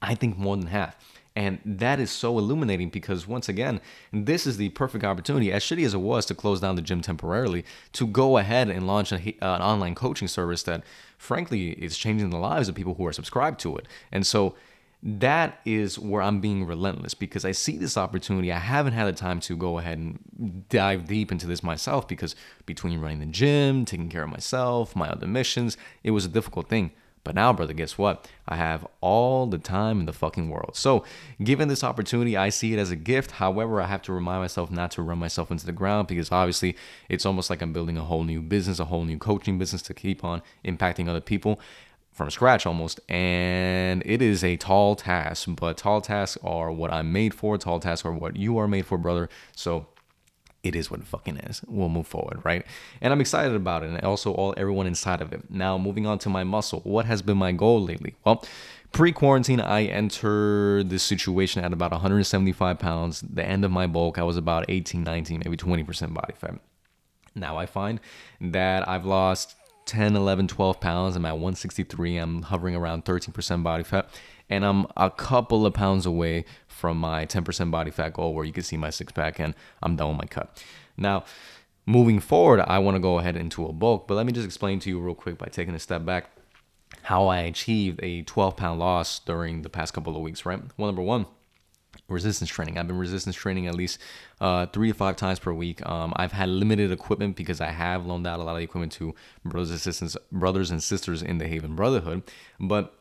I 0.01 0.15
think 0.15 0.39
more 0.39 0.57
than 0.57 0.69
half 0.69 0.97
and 1.37 1.59
that 1.65 2.01
is 2.01 2.11
so 2.11 2.39
illuminating 2.39 2.91
because, 2.91 3.27
once 3.27 3.49
again, 3.49 3.81
this 4.13 4.47
is 4.47 4.57
the 4.57 4.71
perfect 4.71 5.05
opportunity, 5.05 5.53
as 5.53 5.63
shitty 5.63 5.85
as 5.85 5.95
it 5.95 5.99
was 5.99 6.27
to 6.27 6.35
close 6.35 6.61
down 6.61 6.77
the 6.77 6.83
gym 6.83 7.01
temporarily, 7.01 7.65
to 7.93 8.07
go 8.07 8.39
ahead 8.39 8.69
and 8.69 8.87
launch 8.87 9.13
a, 9.13 9.17
uh, 9.17 9.55
an 9.57 9.63
online 9.63 9.95
coaching 9.95 10.29
service 10.29 10.65
that, 10.65 10.83
frankly, 11.19 11.71
is 11.71 11.97
changing 11.97 12.31
the 12.31 12.37
lives 12.37 12.69
of 12.69 12.75
people 12.75 12.95
who 12.95 13.07
are 13.07 13.13
subscribed 13.13 13.61
to 13.61 13.77
it. 13.77 13.87
And 14.11 14.27
so, 14.27 14.55
that 15.03 15.61
is 15.65 15.99
where 15.99 16.21
I'm 16.21 16.41
being 16.41 16.67
relentless 16.67 17.15
because 17.15 17.45
I 17.45 17.53
see 17.53 17.79
this 17.79 17.97
opportunity. 17.97 18.53
I 18.53 18.59
haven't 18.59 18.93
had 18.93 19.07
the 19.07 19.17
time 19.17 19.41
to 19.41 19.57
go 19.57 19.79
ahead 19.79 19.97
and 19.97 20.69
dive 20.69 21.07
deep 21.07 21.33
into 21.33 21.47
this 21.47 21.63
myself 21.63 22.07
because 22.07 22.37
between 22.67 23.01
running 23.01 23.21
the 23.21 23.27
gym, 23.27 23.87
taking 23.87 24.11
care 24.11 24.25
of 24.25 24.31
myself, 24.31 24.95
my 24.95 25.09
other 25.09 25.27
missions, 25.27 25.79
it 26.05 26.11
was 26.11 26.27
a 26.27 26.29
difficult 26.29 26.69
thing. 26.69 26.91
But 27.23 27.35
now, 27.35 27.53
brother, 27.53 27.75
guess 27.75 27.99
what? 27.99 28.29
I 28.49 28.57
have 28.57 28.87
all 29.01 29.47
the 29.47 29.59
time 29.59 30.01
in 30.01 30.07
the 30.07 30.13
fucking 30.13 30.49
world. 30.49 30.73
So, 30.75 31.05
given 31.43 31.69
this 31.69 31.85
opportunity, 31.85 32.37
I 32.37 32.49
see 32.49 32.73
it 32.73 32.79
as 32.79 32.91
a 32.91 32.97
gift. 32.97 33.33
However, 33.33 33.81
I 33.81 33.87
have 33.87 34.03
to 34.03 34.13
remind 34.13 34.41
myself 34.41 34.71
not 34.71 34.91
to 34.93 35.03
run 35.03 35.19
myself 35.19 35.51
into 35.51 35.67
the 35.67 35.73
ground 35.73 36.09
because 36.09 36.33
obviously 36.33 36.77
it's 37.09 37.27
almost 37.27 37.51
like 37.51 37.61
I'm 37.61 37.73
building 37.73 37.99
a 37.99 38.05
whole 38.05 38.25
new 38.25 38.41
business, 38.41 38.79
a 38.79 38.87
whole 38.87 39.05
new 39.05 39.19
coaching 39.19 39.59
business 39.59 39.83
to 39.83 39.95
keep 39.95 40.25
on 40.25 40.41
impacting 40.65 41.09
other 41.09 41.21
people 41.21 41.61
from 42.13 42.31
scratch 42.31 42.67
almost. 42.67 43.01
And 43.11 44.03
it 44.07 44.23
is 44.23 44.43
a 44.43 44.57
tall 44.57 44.97
task, 44.97 45.47
but 45.49 45.77
tall 45.77 46.01
tasks 46.01 46.39
are 46.43 46.73
what 46.73 46.93
I'm 46.93 47.13
made 47.13 47.35
for. 47.35 47.59
Tall 47.59 47.81
tasks 47.81 48.05
are 48.07 48.13
what 48.13 48.37
you 48.37 48.57
are 48.59 48.69
made 48.69 48.87
for, 48.87 48.97
brother. 48.97 49.29
So, 49.55 49.87
it 50.63 50.77
is 50.77 50.91
what 50.91 51.01
it 51.01 51.07
fucking 51.07 51.39
is. 51.39 51.63
We'll 51.67 51.89
move 51.89 52.07
forward, 52.07 52.41
right? 52.45 52.65
And 53.01 53.13
I'm 53.13 53.21
excited 53.21 53.55
about 53.55 53.83
it, 53.83 53.91
and 53.91 54.01
also 54.03 54.33
all 54.33 54.55
everyone 54.57 54.87
inside 54.87 55.21
of 55.21 55.33
it. 55.33 55.51
Now, 55.51 55.79
moving 55.79 56.07
on 56.07 56.19
to 56.21 56.29
my 56.29 56.45
muscle. 56.45 56.81
What 56.85 57.07
has 57.07 57.23
been 57.23 57.39
my 57.39 57.53
goal 57.53 57.83
lately? 57.83 58.15
Well, 58.25 58.45
pre-quarantine, 58.93 59.61
I 59.61 59.85
entered 59.85 60.91
this 60.91 61.03
situation 61.03 61.65
at 61.65 61.73
about 61.73 61.93
175 61.93 62.79
pounds. 62.79 63.21
The 63.23 63.45
end 63.45 63.65
of 63.65 63.71
my 63.71 63.87
bulk, 63.87 64.19
I 64.19 64.23
was 64.23 64.37
about 64.37 64.67
18, 64.69 65.03
19, 65.03 65.43
maybe 65.45 65.57
20% 65.57 66.13
body 66.13 66.35
fat. 66.35 66.61
Now 67.35 67.57
I 67.57 67.67
find 67.67 68.01
that 68.41 68.89
I've 68.89 69.07
lost 69.07 69.55
10, 69.87 70.15
11, 70.17 70.49
12 70.49 70.81
pounds. 70.81 71.17
I'm 71.17 71.25
at 71.25 71.33
163. 71.33 72.17
I'm 72.17 72.43
hovering 72.43 72.77
around 72.77 73.05
13% 73.05 73.63
body 73.63 73.83
fat. 73.83 74.11
And 74.51 74.65
I'm 74.65 74.87
a 74.97 75.11
couple 75.11 75.65
of 75.65 75.73
pounds 75.73 76.05
away 76.05 76.45
from 76.67 76.99
my 76.99 77.25
10% 77.25 77.71
body 77.71 77.91
fat 77.91 78.13
goal 78.13 78.35
where 78.35 78.45
you 78.45 78.53
can 78.53 78.63
see 78.63 78.77
my 78.77 78.91
six 78.91 79.13
pack 79.13 79.39
and 79.39 79.55
I'm 79.83 79.97
done 79.97 80.09
with 80.09 80.19
my 80.19 80.27
cut. 80.27 80.63
Now, 80.97 81.25
moving 81.87 82.21
forward, 82.21 82.61
I 82.61 82.79
want 82.81 82.97
to 82.97 83.01
go 83.01 83.19
ahead 83.19 83.37
into 83.37 83.65
a 83.67 83.73
bulk, 83.73 84.07
but 84.07 84.15
let 84.15 84.27
me 84.27 84.33
just 84.33 84.45
explain 84.45 84.81
to 84.81 84.91
you 84.91 85.01
real 85.01 85.15
quick 85.15 85.39
by 85.39 85.47
taking 85.47 85.75
a 85.75 85.79
step 85.79 86.05
back 86.05 86.31
how 87.03 87.29
I 87.29 87.39
achieved 87.41 88.01
a 88.03 88.23
12 88.23 88.57
pound 88.57 88.81
loss 88.81 89.21
during 89.21 89.63
the 89.63 89.71
past 89.71 89.95
couple 89.95 90.17
of 90.17 90.23
weeks, 90.23 90.45
right? 90.45 90.61
Well, 90.77 90.87
number 90.87 91.03
one, 91.03 91.27
resistance 92.09 92.51
training. 92.51 92.79
I've 92.79 92.87
been 92.87 92.99
resistance 92.99 93.37
training 93.37 93.67
at 93.67 93.75
least 93.75 93.99
uh, 94.41 94.67
three 94.67 94.89
to 94.89 94.95
five 94.95 95.17
times 95.17 95.39
per 95.39 95.53
week. 95.53 95.85
Um, 95.89 96.13
I've 96.17 96.33
had 96.33 96.49
limited 96.49 96.93
equipment 96.93 97.37
because 97.37 97.61
I 97.61 97.71
have 97.71 98.07
loaned 98.07 98.27
out 98.27 98.41
a 98.41 98.43
lot 98.43 98.57
of 98.57 98.63
equipment 98.63 98.93
to 98.93 99.15
brothers 99.45 99.71
and 99.71 99.81
sisters, 99.81 100.17
brothers 100.33 100.71
and 100.71 100.83
sisters 100.83 101.23
in 101.23 101.39
the 101.39 101.47
Haven 101.47 101.75
Brotherhood. 101.75 102.23
But 102.59 103.00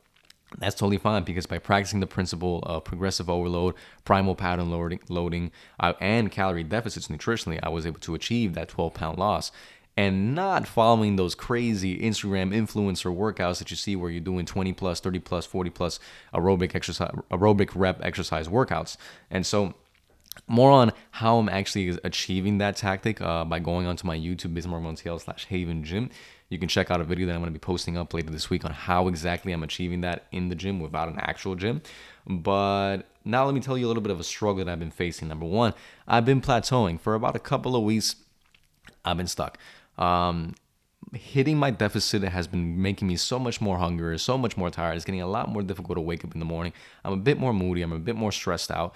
that's 0.57 0.75
totally 0.75 0.97
fine 0.97 1.23
because 1.23 1.45
by 1.45 1.59
practicing 1.59 1.99
the 1.99 2.07
principle 2.07 2.59
of 2.63 2.83
progressive 2.83 3.29
overload, 3.29 3.75
primal 4.03 4.35
pattern 4.35 4.71
loading, 4.71 4.99
loading 5.07 5.51
uh, 5.79 5.93
and 6.01 6.31
calorie 6.31 6.63
deficits 6.63 7.07
nutritionally, 7.07 7.59
I 7.61 7.69
was 7.69 7.85
able 7.85 7.99
to 7.99 8.15
achieve 8.15 8.55
that 8.55 8.69
12 8.69 8.93
pound 8.93 9.19
loss 9.19 9.51
and 9.99 10.33
not 10.33 10.65
following 10.65 11.17
those 11.17 11.35
crazy 11.35 11.99
Instagram 11.99 12.53
influencer 12.55 13.13
workouts 13.13 13.59
that 13.59 13.69
you 13.69 13.75
see 13.75 13.97
where 13.97 14.09
you're 14.09 14.21
doing 14.21 14.45
20 14.45 14.71
plus, 14.73 15.01
30 15.01 15.19
plus, 15.19 15.45
40 15.45 15.69
plus 15.71 15.99
aerobic 16.33 16.73
exercise, 16.73 17.11
aerobic 17.31 17.71
rep 17.75 17.99
exercise 18.01 18.47
workouts. 18.47 18.95
And 19.29 19.45
so 19.45 19.73
more 20.47 20.71
on 20.71 20.93
how 21.11 21.37
I'm 21.37 21.49
actually 21.49 21.97
achieving 22.03 22.59
that 22.59 22.77
tactic 22.77 23.19
uh, 23.19 23.43
by 23.43 23.59
going 23.59 23.87
onto 23.87 24.07
my 24.07 24.17
YouTube, 24.17 24.53
Bismarck 24.53 24.81
Montiel 24.81 25.19
slash 25.19 25.45
Haven 25.47 25.83
Gym. 25.83 26.09
You 26.49 26.57
can 26.57 26.67
check 26.67 26.89
out 26.89 26.99
a 26.99 27.03
video 27.03 27.27
that 27.27 27.33
I'm 27.33 27.41
going 27.41 27.53
to 27.53 27.59
be 27.59 27.63
posting 27.63 27.95
up 27.95 28.13
later 28.13 28.31
this 28.31 28.49
week 28.49 28.65
on 28.65 28.71
how 28.71 29.07
exactly 29.07 29.51
I'm 29.51 29.63
achieving 29.63 30.01
that 30.01 30.25
in 30.31 30.49
the 30.49 30.55
gym 30.55 30.79
without 30.79 31.07
an 31.07 31.19
actual 31.19 31.55
gym. 31.55 31.81
But 32.25 33.03
now 33.23 33.45
let 33.45 33.53
me 33.53 33.61
tell 33.61 33.77
you 33.77 33.85
a 33.85 33.89
little 33.89 34.01
bit 34.01 34.11
of 34.11 34.19
a 34.19 34.23
struggle 34.23 34.65
that 34.65 34.71
I've 34.71 34.79
been 34.79 34.91
facing. 34.91 35.27
Number 35.27 35.45
one, 35.45 35.73
I've 36.07 36.25
been 36.25 36.41
plateauing 36.41 36.99
for 36.99 37.13
about 37.13 37.35
a 37.35 37.39
couple 37.39 37.75
of 37.75 37.83
weeks. 37.83 38.15
I've 39.05 39.17
been 39.17 39.27
stuck. 39.27 39.59
Um, 39.99 40.55
hitting 41.13 41.57
my 41.57 41.71
deficit 41.71 42.23
has 42.23 42.47
been 42.47 42.81
making 42.81 43.07
me 43.07 43.15
so 43.15 43.37
much 43.37 43.61
more 43.61 43.77
hungry, 43.77 44.17
so 44.17 44.37
much 44.37 44.57
more 44.57 44.71
tired. 44.71 44.95
It's 44.95 45.05
getting 45.05 45.21
a 45.21 45.27
lot 45.27 45.49
more 45.49 45.61
difficult 45.61 45.97
to 45.97 46.01
wake 46.01 46.25
up 46.25 46.33
in 46.33 46.39
the 46.39 46.45
morning. 46.45 46.73
I'm 47.05 47.13
a 47.13 47.17
bit 47.17 47.39
more 47.39 47.53
moody. 47.53 47.83
I'm 47.83 47.93
a 47.93 47.99
bit 47.99 48.15
more 48.15 48.31
stressed 48.31 48.71
out. 48.71 48.95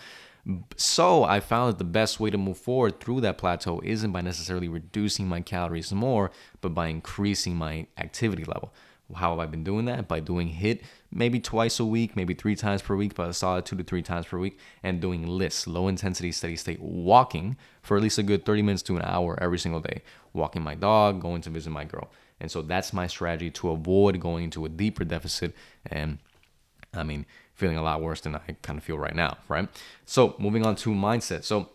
So 0.75 1.23
I 1.23 1.39
found 1.39 1.69
that 1.69 1.77
the 1.77 1.85
best 1.85 2.19
way 2.19 2.29
to 2.29 2.37
move 2.37 2.57
forward 2.57 2.99
through 2.99 3.21
that 3.21 3.37
plateau 3.37 3.79
isn't 3.83 4.11
by 4.11 4.21
necessarily 4.21 4.67
reducing 4.67 5.27
my 5.27 5.39
calories 5.39 5.93
more, 5.93 6.31
but 6.59 6.73
by 6.73 6.87
increasing 6.87 7.55
my 7.55 7.87
activity 7.97 8.43
level. 8.43 8.73
how 9.15 9.29
have 9.31 9.39
I 9.39 9.45
been 9.45 9.63
doing 9.63 9.85
that? 9.85 10.07
By 10.07 10.19
doing 10.19 10.49
HIIT 10.49 10.81
maybe 11.13 11.39
twice 11.39 11.79
a 11.79 11.85
week, 11.85 12.15
maybe 12.15 12.33
three 12.33 12.55
times 12.55 12.81
per 12.81 12.95
week, 12.95 13.15
but 13.15 13.29
a 13.29 13.33
solid 13.33 13.65
two 13.65 13.75
to 13.77 13.83
three 13.83 14.01
times 14.01 14.25
per 14.25 14.37
week, 14.37 14.57
and 14.81 14.99
doing 14.99 15.27
LISS, 15.27 15.67
low 15.67 15.87
intensity 15.87 16.31
steady 16.31 16.55
state 16.55 16.81
walking 16.81 17.55
for 17.81 17.95
at 17.95 18.03
least 18.03 18.17
a 18.17 18.23
good 18.23 18.45
30 18.45 18.61
minutes 18.63 18.83
to 18.83 18.95
an 18.95 19.03
hour 19.03 19.37
every 19.41 19.59
single 19.59 19.81
day. 19.81 20.01
Walking 20.33 20.63
my 20.63 20.75
dog, 20.75 21.21
going 21.21 21.41
to 21.41 21.49
visit 21.49 21.69
my 21.69 21.85
girl. 21.85 22.09
And 22.39 22.49
so 22.51 22.61
that's 22.61 22.91
my 22.91 23.07
strategy 23.07 23.51
to 23.51 23.69
avoid 23.69 24.19
going 24.19 24.45
into 24.45 24.65
a 24.65 24.69
deeper 24.69 25.03
deficit 25.03 25.55
and 25.85 26.17
I 26.95 27.03
mean, 27.03 27.25
feeling 27.55 27.77
a 27.77 27.83
lot 27.83 28.01
worse 28.01 28.21
than 28.21 28.35
I 28.35 28.55
kind 28.61 28.77
of 28.77 28.83
feel 28.83 28.97
right 28.97 29.15
now, 29.15 29.37
right? 29.47 29.69
So 30.05 30.35
moving 30.39 30.65
on 30.65 30.75
to 30.77 30.89
mindset. 30.89 31.43
So 31.43 31.69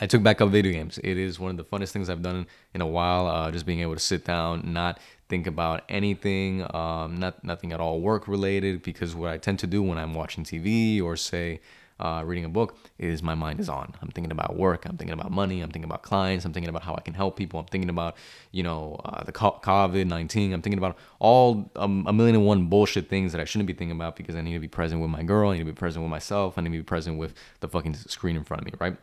I 0.00 0.06
took 0.06 0.22
back 0.22 0.40
up 0.40 0.50
video 0.50 0.72
games. 0.72 0.98
It 1.02 1.16
is 1.16 1.40
one 1.40 1.50
of 1.50 1.56
the 1.56 1.64
funnest 1.64 1.92
things 1.92 2.10
I've 2.10 2.22
done 2.22 2.46
in 2.74 2.80
a 2.80 2.86
while. 2.86 3.26
Uh, 3.26 3.50
just 3.50 3.66
being 3.66 3.80
able 3.80 3.94
to 3.94 4.00
sit 4.00 4.24
down, 4.24 4.72
not 4.72 4.98
think 5.28 5.46
about 5.46 5.84
anything, 5.88 6.66
um, 6.74 7.16
not 7.16 7.42
nothing 7.42 7.72
at 7.72 7.80
all 7.80 8.00
work 8.00 8.28
related. 8.28 8.82
Because 8.82 9.14
what 9.14 9.30
I 9.30 9.38
tend 9.38 9.58
to 9.60 9.66
do 9.66 9.82
when 9.82 9.98
I'm 9.98 10.14
watching 10.14 10.44
TV 10.44 11.02
or 11.02 11.16
say 11.16 11.60
uh, 12.00 12.22
reading 12.24 12.44
a 12.44 12.48
book 12.48 12.76
is 12.98 13.22
my 13.22 13.34
mind 13.34 13.60
is 13.60 13.68
on. 13.68 13.94
I'm 14.00 14.08
thinking 14.08 14.30
about 14.30 14.56
work. 14.56 14.86
I'm 14.86 14.96
thinking 14.96 15.18
about 15.18 15.30
money. 15.30 15.60
I'm 15.60 15.70
thinking 15.70 15.90
about 15.90 16.02
clients. 16.02 16.44
I'm 16.44 16.52
thinking 16.52 16.68
about 16.68 16.82
how 16.82 16.94
I 16.94 17.00
can 17.00 17.14
help 17.14 17.36
people. 17.36 17.58
I'm 17.58 17.66
thinking 17.66 17.90
about 17.90 18.16
you 18.52 18.62
know 18.62 19.00
uh, 19.04 19.24
the 19.24 19.32
COVID 19.32 20.06
nineteen. 20.06 20.52
I'm 20.52 20.62
thinking 20.62 20.78
about 20.78 20.96
all 21.18 21.70
um, 21.76 22.04
a 22.06 22.12
million 22.12 22.36
and 22.36 22.46
one 22.46 22.66
bullshit 22.66 23.08
things 23.08 23.32
that 23.32 23.40
I 23.40 23.44
shouldn't 23.44 23.66
be 23.66 23.72
thinking 23.72 23.96
about 23.96 24.16
because 24.16 24.36
I 24.36 24.40
need 24.40 24.54
to 24.54 24.60
be 24.60 24.68
present 24.68 25.00
with 25.00 25.10
my 25.10 25.22
girl. 25.22 25.50
I 25.50 25.54
need 25.54 25.60
to 25.60 25.64
be 25.64 25.72
present 25.72 26.02
with 26.02 26.10
myself. 26.10 26.56
I 26.56 26.62
need 26.62 26.70
to 26.70 26.78
be 26.78 26.82
present 26.82 27.18
with 27.18 27.34
the 27.60 27.68
fucking 27.68 27.94
screen 27.94 28.36
in 28.36 28.44
front 28.44 28.62
of 28.62 28.66
me, 28.66 28.72
right? 28.80 28.96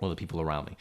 Or 0.00 0.08
the 0.08 0.16
people 0.16 0.40
around 0.40 0.66
me. 0.66 0.76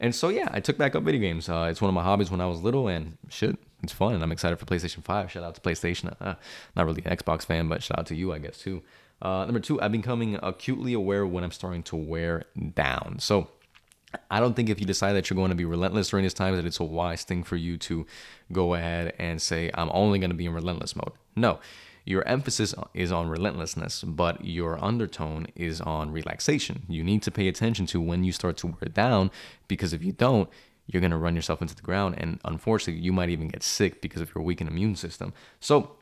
And 0.00 0.14
so 0.14 0.28
yeah, 0.28 0.48
I 0.50 0.60
took 0.60 0.78
back 0.78 0.94
up 0.94 1.02
video 1.02 1.20
games. 1.20 1.48
Uh, 1.48 1.68
it's 1.70 1.80
one 1.80 1.88
of 1.88 1.94
my 1.94 2.02
hobbies 2.02 2.30
when 2.30 2.40
I 2.40 2.46
was 2.46 2.62
little, 2.62 2.88
and 2.88 3.18
shit, 3.28 3.58
it's 3.82 3.92
fun. 3.92 4.14
And 4.14 4.22
I'm 4.22 4.32
excited 4.32 4.58
for 4.58 4.66
PlayStation 4.66 5.02
Five. 5.02 5.30
Shout 5.30 5.44
out 5.44 5.54
to 5.54 5.60
PlayStation. 5.60 6.14
Uh, 6.20 6.34
not 6.76 6.86
really 6.86 7.02
an 7.04 7.16
Xbox 7.16 7.44
fan, 7.44 7.68
but 7.68 7.82
shout 7.82 7.98
out 7.98 8.06
to 8.06 8.14
you, 8.14 8.32
I 8.32 8.38
guess 8.38 8.58
too. 8.58 8.82
Uh, 9.22 9.44
number 9.44 9.60
two, 9.60 9.80
I'm 9.80 9.92
becoming 9.92 10.38
acutely 10.42 10.92
aware 10.92 11.26
when 11.26 11.44
I'm 11.44 11.50
starting 11.50 11.82
to 11.84 11.96
wear 11.96 12.44
down. 12.74 13.18
So 13.18 13.48
I 14.30 14.40
don't 14.40 14.54
think 14.54 14.68
if 14.68 14.80
you 14.80 14.86
decide 14.86 15.12
that 15.12 15.28
you're 15.28 15.36
going 15.36 15.50
to 15.50 15.56
be 15.56 15.64
relentless 15.64 16.08
during 16.08 16.24
this 16.24 16.34
time, 16.34 16.56
that 16.56 16.64
it's 16.64 16.80
a 16.80 16.84
wise 16.84 17.24
thing 17.24 17.44
for 17.44 17.56
you 17.56 17.76
to 17.78 18.06
go 18.50 18.74
ahead 18.74 19.14
and 19.18 19.40
say, 19.40 19.70
I'm 19.74 19.90
only 19.92 20.18
going 20.18 20.30
to 20.30 20.36
be 20.36 20.46
in 20.46 20.54
relentless 20.54 20.96
mode. 20.96 21.12
No, 21.36 21.60
your 22.04 22.26
emphasis 22.26 22.74
is 22.94 23.12
on 23.12 23.28
relentlessness, 23.28 24.02
but 24.02 24.44
your 24.44 24.82
undertone 24.82 25.46
is 25.54 25.80
on 25.82 26.10
relaxation. 26.10 26.82
You 26.88 27.04
need 27.04 27.22
to 27.22 27.30
pay 27.30 27.46
attention 27.46 27.86
to 27.86 28.00
when 28.00 28.24
you 28.24 28.32
start 28.32 28.56
to 28.58 28.68
wear 28.68 28.88
down, 28.92 29.30
because 29.68 29.92
if 29.92 30.02
you 30.02 30.12
don't, 30.12 30.48
you're 30.86 31.00
going 31.00 31.12
to 31.12 31.16
run 31.18 31.36
yourself 31.36 31.62
into 31.62 31.76
the 31.76 31.82
ground. 31.82 32.16
And 32.18 32.40
unfortunately, 32.44 33.00
you 33.00 33.12
might 33.12 33.28
even 33.28 33.48
get 33.48 33.62
sick 33.62 34.00
because 34.00 34.22
of 34.22 34.34
your 34.34 34.42
weakened 34.42 34.70
immune 34.70 34.96
system. 34.96 35.32
So 35.60 35.92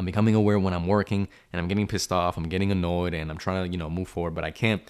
I'm 0.00 0.06
becoming 0.06 0.34
aware 0.34 0.58
when 0.58 0.72
I'm 0.72 0.86
working 0.86 1.28
and 1.52 1.60
I'm 1.60 1.68
getting 1.68 1.86
pissed 1.86 2.10
off, 2.10 2.38
I'm 2.38 2.48
getting 2.48 2.72
annoyed, 2.72 3.12
and 3.12 3.30
I'm 3.30 3.36
trying 3.36 3.66
to, 3.66 3.70
you 3.70 3.76
know, 3.76 3.90
move 3.90 4.08
forward, 4.08 4.34
but 4.34 4.44
I 4.44 4.50
can't. 4.50 4.80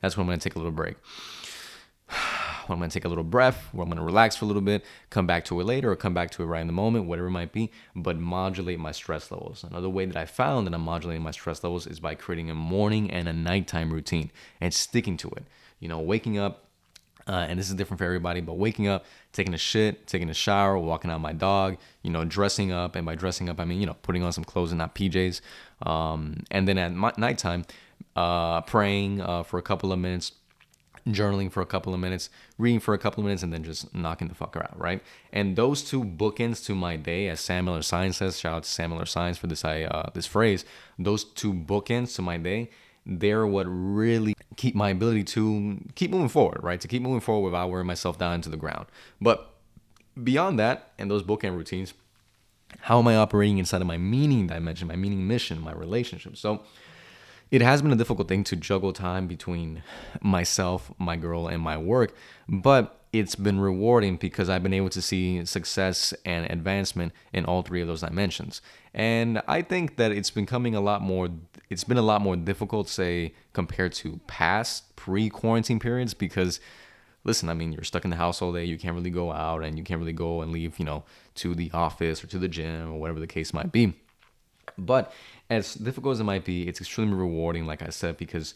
That's 0.00 0.16
when 0.16 0.22
I'm 0.22 0.28
gonna 0.28 0.38
take 0.38 0.54
a 0.54 0.58
little 0.58 0.70
break. 0.70 0.94
when 2.08 2.76
I'm 2.76 2.78
gonna 2.78 2.88
take 2.88 3.04
a 3.04 3.08
little 3.08 3.24
breath, 3.24 3.68
where 3.72 3.82
I'm 3.82 3.88
gonna 3.88 4.04
relax 4.04 4.36
for 4.36 4.44
a 4.44 4.46
little 4.46 4.62
bit, 4.62 4.84
come 5.10 5.26
back 5.26 5.44
to 5.46 5.60
it 5.60 5.64
later, 5.64 5.90
or 5.90 5.96
come 5.96 6.14
back 6.14 6.30
to 6.30 6.44
it 6.44 6.46
right 6.46 6.60
in 6.60 6.68
the 6.68 6.72
moment, 6.72 7.06
whatever 7.06 7.26
it 7.26 7.32
might 7.32 7.52
be, 7.52 7.72
but 7.96 8.16
modulate 8.16 8.78
my 8.78 8.92
stress 8.92 9.32
levels. 9.32 9.64
Another 9.64 9.88
way 9.88 10.04
that 10.04 10.16
I 10.16 10.24
found 10.24 10.68
that 10.68 10.74
I'm 10.74 10.82
modulating 10.82 11.24
my 11.24 11.32
stress 11.32 11.64
levels 11.64 11.88
is 11.88 11.98
by 11.98 12.14
creating 12.14 12.48
a 12.48 12.54
morning 12.54 13.10
and 13.10 13.26
a 13.26 13.32
nighttime 13.32 13.92
routine 13.92 14.30
and 14.60 14.72
sticking 14.72 15.16
to 15.16 15.30
it. 15.30 15.46
You 15.80 15.88
know, 15.88 15.98
waking 15.98 16.38
up 16.38 16.70
uh, 17.26 17.46
and 17.48 17.58
this 17.58 17.68
is 17.68 17.74
different 17.74 17.98
for 17.98 18.04
everybody, 18.04 18.40
but 18.40 18.54
waking 18.54 18.88
up, 18.88 19.04
taking 19.32 19.54
a 19.54 19.58
shit, 19.58 20.06
taking 20.06 20.28
a 20.28 20.34
shower, 20.34 20.78
walking 20.78 21.10
out 21.10 21.20
my 21.20 21.32
dog, 21.32 21.76
you 22.02 22.10
know, 22.10 22.24
dressing 22.24 22.72
up. 22.72 22.96
And 22.96 23.06
by 23.06 23.14
dressing 23.14 23.48
up, 23.48 23.60
I 23.60 23.64
mean, 23.64 23.80
you 23.80 23.86
know, 23.86 23.96
putting 24.02 24.22
on 24.22 24.32
some 24.32 24.44
clothes 24.44 24.72
and 24.72 24.78
not 24.78 24.94
PJs. 24.94 25.40
Um, 25.82 26.42
and 26.50 26.66
then 26.66 26.78
at 26.78 26.92
my, 26.92 27.12
nighttime, 27.16 27.64
uh, 28.16 28.62
praying 28.62 29.20
uh, 29.20 29.42
for 29.42 29.58
a 29.58 29.62
couple 29.62 29.92
of 29.92 29.98
minutes, 29.98 30.32
journaling 31.08 31.50
for 31.50 31.62
a 31.62 31.66
couple 31.66 31.94
of 31.94 32.00
minutes, 32.00 32.28
reading 32.58 32.80
for 32.80 32.92
a 32.92 32.98
couple 32.98 33.20
of 33.22 33.26
minutes, 33.26 33.42
and 33.42 33.52
then 33.52 33.62
just 33.62 33.94
knocking 33.94 34.28
the 34.28 34.34
fucker 34.34 34.62
out, 34.62 34.78
right? 34.78 35.02
And 35.32 35.56
those 35.56 35.82
two 35.82 36.04
bookends 36.04 36.64
to 36.66 36.74
my 36.74 36.96
day, 36.96 37.28
as 37.28 37.40
Sam 37.40 37.66
Miller 37.66 37.82
Science 37.82 38.18
says, 38.18 38.38
shout 38.38 38.54
out 38.54 38.62
to 38.64 38.68
Sam 38.68 38.90
Miller 38.90 39.06
Science 39.06 39.38
for 39.38 39.46
this, 39.46 39.64
uh, 39.64 40.10
this 40.12 40.26
phrase, 40.26 40.64
those 40.98 41.24
two 41.24 41.54
bookends 41.54 42.14
to 42.16 42.22
my 42.22 42.36
day 42.36 42.70
they're 43.06 43.46
what 43.46 43.64
really 43.64 44.34
keep 44.56 44.74
my 44.74 44.90
ability 44.90 45.24
to 45.24 45.78
keep 45.94 46.10
moving 46.10 46.28
forward, 46.28 46.62
right? 46.62 46.80
To 46.80 46.88
keep 46.88 47.02
moving 47.02 47.20
forward 47.20 47.50
without 47.50 47.70
wearing 47.70 47.86
myself 47.86 48.18
down 48.18 48.34
into 48.34 48.48
the 48.48 48.56
ground. 48.56 48.86
But 49.20 49.54
beyond 50.22 50.58
that, 50.58 50.92
and 50.98 51.10
those 51.10 51.22
bookend 51.22 51.56
routines, 51.56 51.94
how 52.80 52.98
am 52.98 53.08
I 53.08 53.16
operating 53.16 53.58
inside 53.58 53.80
of 53.80 53.86
my 53.86 53.98
meaning 53.98 54.46
dimension, 54.46 54.88
my 54.88 54.96
meaning 54.96 55.26
mission, 55.26 55.60
my 55.60 55.72
relationship? 55.72 56.36
So 56.36 56.62
it 57.50 57.62
has 57.62 57.82
been 57.82 57.92
a 57.92 57.96
difficult 57.96 58.28
thing 58.28 58.44
to 58.44 58.56
juggle 58.56 58.92
time 58.92 59.26
between 59.26 59.82
myself, 60.20 60.92
my 60.98 61.16
girl, 61.16 61.48
and 61.48 61.60
my 61.60 61.76
work, 61.76 62.14
but 62.48 62.96
it's 63.12 63.34
been 63.34 63.58
rewarding 63.58 64.16
because 64.16 64.48
I've 64.48 64.62
been 64.62 64.72
able 64.72 64.90
to 64.90 65.02
see 65.02 65.44
success 65.44 66.14
and 66.24 66.48
advancement 66.48 67.12
in 67.32 67.44
all 67.44 67.62
three 67.62 67.80
of 67.80 67.88
those 67.88 68.02
dimensions. 68.02 68.62
And 68.94 69.42
I 69.48 69.62
think 69.62 69.96
that 69.96 70.12
it's 70.12 70.30
becoming 70.30 70.76
a 70.76 70.80
lot 70.80 71.02
more 71.02 71.28
it's 71.70 71.84
been 71.84 71.96
a 71.96 72.02
lot 72.02 72.20
more 72.20 72.36
difficult 72.36 72.88
say 72.88 73.32
compared 73.52 73.92
to 73.92 74.20
past 74.26 74.94
pre-quarantine 74.96 75.78
periods 75.78 76.12
because 76.12 76.60
listen, 77.24 77.48
I 77.48 77.54
mean, 77.54 77.72
you're 77.72 77.84
stuck 77.84 78.04
in 78.04 78.10
the 78.10 78.16
house 78.16 78.42
all 78.42 78.52
day, 78.52 78.64
you 78.64 78.78
can't 78.78 78.94
really 78.94 79.10
go 79.10 79.32
out 79.32 79.62
and 79.62 79.78
you 79.78 79.84
can't 79.84 80.00
really 80.00 80.12
go 80.12 80.42
and 80.42 80.52
leave, 80.52 80.78
you 80.78 80.84
know, 80.84 81.04
to 81.36 81.54
the 81.54 81.70
office 81.72 82.24
or 82.24 82.26
to 82.28 82.38
the 82.38 82.48
gym 82.48 82.92
or 82.92 82.98
whatever 82.98 83.20
the 83.20 83.26
case 83.26 83.54
might 83.54 83.72
be. 83.72 83.94
But 84.76 85.12
as 85.48 85.74
difficult 85.74 86.14
as 86.14 86.20
it 86.20 86.24
might 86.24 86.44
be, 86.44 86.68
it's 86.68 86.80
extremely 86.80 87.16
rewarding 87.16 87.66
like 87.66 87.82
I 87.82 87.90
said 87.90 88.16
because 88.16 88.54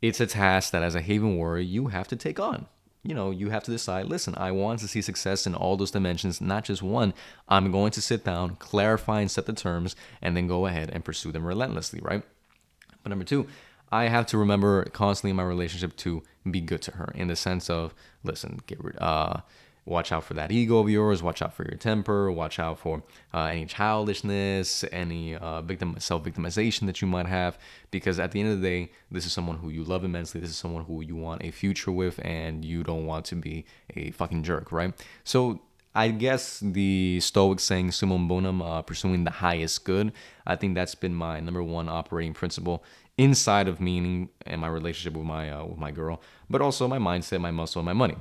it's 0.00 0.20
a 0.20 0.26
task 0.26 0.72
that 0.72 0.82
as 0.82 0.94
a 0.94 1.00
Haven 1.00 1.36
warrior 1.36 1.62
you 1.62 1.88
have 1.88 2.08
to 2.08 2.16
take 2.16 2.38
on 2.38 2.66
you 3.04 3.14
know, 3.14 3.30
you 3.30 3.50
have 3.50 3.62
to 3.64 3.70
decide 3.70 4.06
listen, 4.06 4.34
I 4.36 4.50
want 4.50 4.80
to 4.80 4.88
see 4.88 5.02
success 5.02 5.46
in 5.46 5.54
all 5.54 5.76
those 5.76 5.90
dimensions, 5.90 6.40
not 6.40 6.64
just 6.64 6.82
one. 6.82 7.12
I'm 7.48 7.70
going 7.70 7.90
to 7.92 8.00
sit 8.00 8.24
down, 8.24 8.56
clarify, 8.56 9.20
and 9.20 9.30
set 9.30 9.46
the 9.46 9.52
terms, 9.52 9.94
and 10.22 10.34
then 10.34 10.46
go 10.46 10.66
ahead 10.66 10.90
and 10.90 11.04
pursue 11.04 11.30
them 11.30 11.46
relentlessly, 11.46 12.00
right? 12.02 12.22
But 13.04 13.10
number 13.10 13.24
two, 13.24 13.46
I 13.92 14.08
have 14.08 14.26
to 14.26 14.38
remember 14.38 14.84
constantly 14.86 15.30
in 15.30 15.36
my 15.36 15.44
relationship 15.44 15.94
to 15.98 16.24
be 16.50 16.60
good 16.60 16.82
to 16.82 16.92
her 16.92 17.12
in 17.14 17.28
the 17.28 17.36
sense 17.36 17.70
of, 17.70 17.94
listen, 18.24 18.60
get 18.66 18.82
rid, 18.82 18.98
uh, 18.98 19.42
watch 19.86 20.10
out 20.10 20.24
for 20.24 20.34
that 20.34 20.50
ego 20.50 20.78
of 20.78 20.88
yours 20.88 21.22
watch 21.22 21.42
out 21.42 21.52
for 21.52 21.62
your 21.64 21.76
temper 21.76 22.32
watch 22.32 22.58
out 22.58 22.78
for 22.78 23.02
uh, 23.34 23.44
any 23.44 23.66
childishness 23.66 24.82
any 24.92 25.34
uh, 25.34 25.60
victim 25.60 25.94
self-victimization 25.98 26.86
that 26.86 27.02
you 27.02 27.06
might 27.06 27.26
have. 27.26 27.58
Because 27.90 28.18
at 28.18 28.32
the 28.32 28.40
end 28.40 28.50
of 28.50 28.62
the 28.62 28.66
day 28.66 28.90
this 29.10 29.26
is 29.26 29.32
someone 29.32 29.58
who 29.58 29.68
you 29.68 29.84
love 29.84 30.02
immensely. 30.02 30.40
This 30.40 30.50
is 30.50 30.56
someone 30.56 30.84
who 30.84 31.02
you 31.02 31.16
want 31.16 31.44
a 31.44 31.50
future 31.50 31.92
with 31.92 32.18
and 32.24 32.64
you 32.64 32.82
don't 32.82 33.04
want 33.04 33.26
to 33.26 33.36
be 33.36 33.66
a 33.94 34.10
fucking 34.12 34.42
jerk 34.42 34.72
right? 34.72 34.94
So 35.22 35.60
I 35.94 36.08
guess 36.08 36.60
the 36.60 37.20
Stoic 37.20 37.60
saying 37.60 37.92
"summum 37.92 38.26
bonum," 38.26 38.60
uh, 38.60 38.82
pursuing 38.82 39.24
the 39.24 39.30
highest 39.30 39.84
good. 39.84 40.12
I 40.46 40.56
think 40.56 40.74
that's 40.74 40.94
been 40.94 41.14
my 41.14 41.40
number 41.40 41.62
one 41.62 41.88
operating 41.88 42.34
principle 42.34 42.82
inside 43.16 43.68
of 43.68 43.80
meaning 43.80 44.30
and 44.44 44.60
my 44.60 44.66
relationship 44.66 45.16
with 45.16 45.26
my 45.26 45.50
uh, 45.50 45.64
with 45.64 45.78
my 45.78 45.90
girl, 45.90 46.20
but 46.50 46.60
also 46.60 46.88
my 46.88 46.98
mindset, 46.98 47.40
my 47.40 47.52
muscle, 47.52 47.80
and 47.80 47.86
my 47.86 47.92
money. 47.92 48.16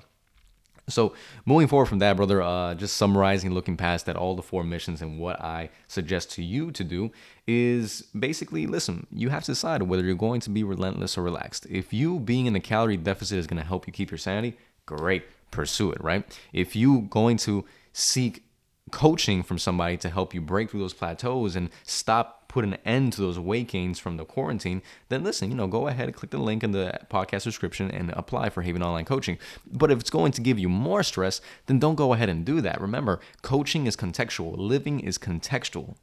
So 0.89 1.13
moving 1.45 1.67
forward 1.67 1.85
from 1.85 1.99
that, 1.99 2.17
brother, 2.17 2.41
uh, 2.41 2.73
just 2.75 2.97
summarizing, 2.97 3.53
looking 3.53 3.77
past 3.77 4.05
that, 4.05 4.17
all 4.17 4.35
the 4.35 4.41
four 4.41 4.63
missions 4.63 5.01
and 5.01 5.17
what 5.17 5.41
I 5.41 5.69
suggest 5.87 6.31
to 6.31 6.43
you 6.43 6.71
to 6.71 6.83
do 6.83 7.11
is 7.47 8.01
basically 8.17 8.67
listen. 8.67 9.07
You 9.09 9.29
have 9.29 9.45
to 9.45 9.51
decide 9.51 9.83
whether 9.83 10.03
you're 10.03 10.15
going 10.15 10.41
to 10.41 10.49
be 10.49 10.63
relentless 10.63 11.17
or 11.17 11.23
relaxed. 11.23 11.65
If 11.69 11.93
you 11.93 12.19
being 12.19 12.47
in 12.47 12.55
a 12.55 12.59
calorie 12.59 12.97
deficit 12.97 13.39
is 13.39 13.47
going 13.47 13.61
to 13.61 13.67
help 13.67 13.87
you 13.87 13.93
keep 13.93 14.11
your 14.11 14.17
sanity, 14.17 14.57
great, 14.85 15.23
pursue 15.53 15.91
it. 15.91 16.03
Right? 16.03 16.25
If 16.51 16.75
you 16.75 17.01
going 17.09 17.37
to 17.37 17.65
seek 17.93 18.43
coaching 18.91 19.41
from 19.41 19.57
somebody 19.57 19.97
to 19.97 20.09
help 20.09 20.33
you 20.33 20.41
break 20.41 20.69
through 20.69 20.81
those 20.81 20.93
plateaus 20.93 21.55
and 21.55 21.69
stop 21.83 22.47
put 22.47 22.63
an 22.63 22.77
end 22.85 23.11
to 23.11 23.21
those 23.21 23.39
weight 23.39 23.67
gains 23.67 23.97
from 23.97 24.17
the 24.17 24.23
quarantine, 24.23 24.83
then 25.09 25.23
listen, 25.23 25.49
you 25.49 25.55
know, 25.55 25.65
go 25.65 25.87
ahead 25.87 26.05
and 26.05 26.15
click 26.15 26.29
the 26.29 26.37
link 26.37 26.63
in 26.63 26.71
the 26.71 26.99
podcast 27.09 27.43
description 27.43 27.89
and 27.89 28.11
apply 28.11 28.49
for 28.49 28.61
Haven 28.61 28.83
Online 28.83 29.05
Coaching. 29.05 29.39
But 29.65 29.89
if 29.89 29.99
it's 29.99 30.11
going 30.11 30.31
to 30.33 30.41
give 30.41 30.59
you 30.59 30.69
more 30.69 31.01
stress, 31.01 31.41
then 31.65 31.79
don't 31.79 31.95
go 31.95 32.13
ahead 32.13 32.29
and 32.29 32.45
do 32.45 32.61
that. 32.61 32.79
Remember, 32.79 33.19
coaching 33.41 33.87
is 33.87 33.97
contextual, 33.97 34.53
living 34.55 34.99
is 34.99 35.17
contextual. 35.17 35.95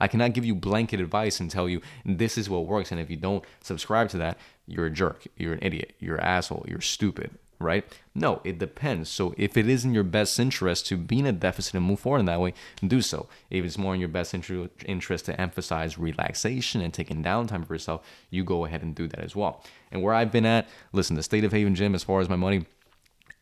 I 0.00 0.08
cannot 0.08 0.32
give 0.32 0.44
you 0.44 0.56
blanket 0.56 0.98
advice 0.98 1.38
and 1.38 1.48
tell 1.48 1.68
you 1.68 1.80
this 2.04 2.36
is 2.36 2.50
what 2.50 2.66
works. 2.66 2.90
And 2.90 3.00
if 3.00 3.08
you 3.08 3.16
don't 3.16 3.44
subscribe 3.60 4.08
to 4.08 4.18
that, 4.18 4.38
you're 4.66 4.86
a 4.86 4.90
jerk, 4.90 5.24
you're 5.36 5.52
an 5.52 5.60
idiot, 5.62 5.94
you're 6.00 6.16
an 6.16 6.24
asshole, 6.24 6.64
you're 6.66 6.80
stupid 6.80 7.30
right? 7.62 7.84
No, 8.14 8.40
it 8.44 8.58
depends. 8.58 9.08
So 9.08 9.34
if 9.36 9.56
it 9.56 9.68
is 9.68 9.84
in 9.84 9.94
your 9.94 10.04
best 10.04 10.38
interest 10.38 10.86
to 10.86 10.96
be 10.96 11.18
in 11.18 11.26
a 11.26 11.32
deficit 11.32 11.74
and 11.74 11.84
move 11.84 12.00
forward 12.00 12.20
in 12.20 12.26
that 12.26 12.40
way, 12.40 12.54
do 12.86 13.00
so. 13.00 13.28
If 13.50 13.64
it's 13.64 13.78
more 13.78 13.94
in 13.94 14.00
your 14.00 14.08
best 14.08 14.34
interest 14.34 15.24
to 15.26 15.40
emphasize 15.40 15.98
relaxation 15.98 16.80
and 16.80 16.92
taking 16.92 17.22
downtime 17.22 17.66
for 17.66 17.74
yourself, 17.74 18.06
you 18.30 18.44
go 18.44 18.64
ahead 18.64 18.82
and 18.82 18.94
do 18.94 19.08
that 19.08 19.20
as 19.20 19.34
well. 19.34 19.64
And 19.90 20.02
where 20.02 20.14
I've 20.14 20.32
been 20.32 20.46
at, 20.46 20.68
listen, 20.92 21.16
the 21.16 21.22
State 21.22 21.44
of 21.44 21.52
Haven 21.52 21.74
Gym, 21.74 21.94
as 21.94 22.04
far 22.04 22.20
as 22.20 22.28
my 22.28 22.36
money, 22.36 22.66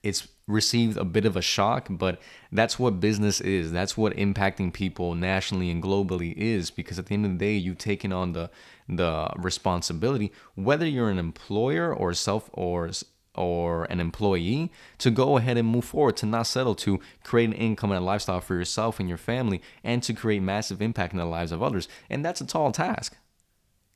it's 0.03 0.29
received 0.47 0.97
a 0.97 1.05
bit 1.05 1.25
of 1.25 1.37
a 1.37 1.43
shock, 1.43 1.87
but 1.91 2.21
that's 2.51 2.79
what 2.79 3.01
business 3.01 3.41
is. 3.41 3.71
That's 3.71 3.97
what 3.97 4.15
impacting 4.17 4.73
people 4.73 5.15
nationally 5.15 5.71
and 5.71 5.83
globally 5.83 6.35
is 6.37 6.71
because 6.71 6.99
at 6.99 7.07
the 7.07 7.15
end 7.15 7.27
of 7.27 7.33
the 7.33 7.39
day, 7.39 7.55
you've 7.55 7.79
taken 7.79 8.13
on 8.13 8.33
the 8.33 8.51
the 8.89 9.31
responsibility 9.37 10.33
whether 10.57 10.85
you're 10.85 11.11
an 11.11 11.19
employer 11.19 11.95
or 11.95 12.13
self 12.13 12.51
or 12.53 12.91
or 13.35 13.85
an 13.85 14.01
employee 14.01 14.71
to 14.99 15.11
go 15.11 15.37
ahead 15.37 15.57
and 15.57 15.69
move 15.69 15.85
forward 15.85 16.17
to 16.17 16.27
not 16.27 16.47
settle 16.47 16.75
to 16.75 17.01
create 17.23 17.49
an 17.49 17.53
income 17.53 17.93
and 17.93 18.03
a 18.03 18.05
lifestyle 18.05 18.41
for 18.41 18.55
yourself 18.55 18.99
and 18.99 19.09
your 19.09 19.19
family 19.19 19.63
and 19.85 20.03
to 20.03 20.13
create 20.13 20.43
massive 20.43 20.83
impact 20.83 21.13
in 21.13 21.19
the 21.19 21.25
lives 21.25 21.53
of 21.53 21.63
others. 21.63 21.89
And 22.09 22.25
that's 22.25 22.41
a 22.41 22.47
tall 22.47 22.73
task. 22.73 23.17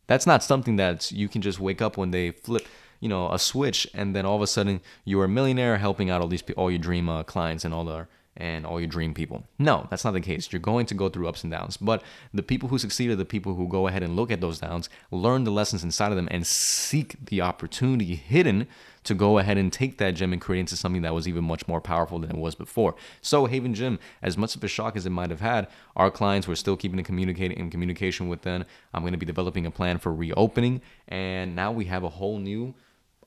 That's 0.06 0.26
not 0.26 0.42
something 0.42 0.76
that 0.76 1.10
you 1.10 1.28
can 1.28 1.42
just 1.42 1.58
wake 1.58 1.82
up 1.82 1.96
one 1.96 2.10
day 2.10 2.30
flip 2.30 2.66
you 3.00 3.08
know 3.08 3.30
a 3.32 3.38
switch 3.38 3.86
and 3.92 4.14
then 4.14 4.24
all 4.24 4.36
of 4.36 4.42
a 4.42 4.46
sudden 4.46 4.80
you're 5.04 5.24
a 5.24 5.28
millionaire 5.28 5.78
helping 5.78 6.10
out 6.10 6.20
all 6.20 6.28
these 6.28 6.42
all 6.56 6.70
your 6.70 6.78
dream 6.78 7.08
uh, 7.08 7.22
clients 7.22 7.64
and 7.64 7.74
all 7.74 7.84
the 7.84 8.06
and 8.36 8.66
all 8.66 8.80
your 8.80 8.88
dream 8.88 9.14
people. 9.14 9.44
No, 9.58 9.86
that's 9.90 10.04
not 10.04 10.12
the 10.12 10.20
case. 10.20 10.52
You're 10.52 10.60
going 10.60 10.86
to 10.86 10.94
go 10.94 11.08
through 11.08 11.28
ups 11.28 11.44
and 11.44 11.52
downs. 11.52 11.76
But 11.76 12.02
the 12.32 12.42
people 12.42 12.68
who 12.68 12.78
succeed 12.78 13.10
are 13.10 13.16
the 13.16 13.24
people 13.24 13.54
who 13.54 13.68
go 13.68 13.86
ahead 13.86 14.02
and 14.02 14.16
look 14.16 14.30
at 14.30 14.40
those 14.40 14.58
downs, 14.58 14.88
learn 15.10 15.44
the 15.44 15.50
lessons 15.50 15.84
inside 15.84 16.10
of 16.10 16.16
them, 16.16 16.28
and 16.30 16.46
seek 16.46 17.16
the 17.26 17.40
opportunity 17.40 18.16
hidden 18.16 18.66
to 19.04 19.14
go 19.14 19.38
ahead 19.38 19.58
and 19.58 19.72
take 19.72 19.98
that 19.98 20.12
gem 20.12 20.32
and 20.32 20.40
create 20.40 20.60
into 20.60 20.76
something 20.76 21.02
that 21.02 21.14
was 21.14 21.28
even 21.28 21.44
much 21.44 21.68
more 21.68 21.80
powerful 21.80 22.18
than 22.18 22.30
it 22.30 22.36
was 22.36 22.54
before. 22.54 22.94
So 23.20 23.46
Haven 23.46 23.74
Gym, 23.74 23.98
as 24.22 24.36
much 24.36 24.56
of 24.56 24.64
a 24.64 24.68
shock 24.68 24.96
as 24.96 25.04
it 25.06 25.10
might 25.10 25.30
have 25.30 25.40
had, 25.40 25.68
our 25.94 26.10
clients 26.10 26.48
were 26.48 26.56
still 26.56 26.76
keeping 26.76 26.98
in 26.98 27.04
communicating 27.04 27.58
in 27.58 27.70
communication 27.70 28.28
with 28.28 28.42
them. 28.42 28.64
I'm 28.92 29.02
going 29.02 29.12
to 29.12 29.18
be 29.18 29.26
developing 29.26 29.66
a 29.66 29.70
plan 29.70 29.98
for 29.98 30.12
reopening, 30.12 30.80
and 31.06 31.54
now 31.54 31.70
we 31.70 31.84
have 31.84 32.02
a 32.02 32.08
whole 32.08 32.38
new 32.38 32.74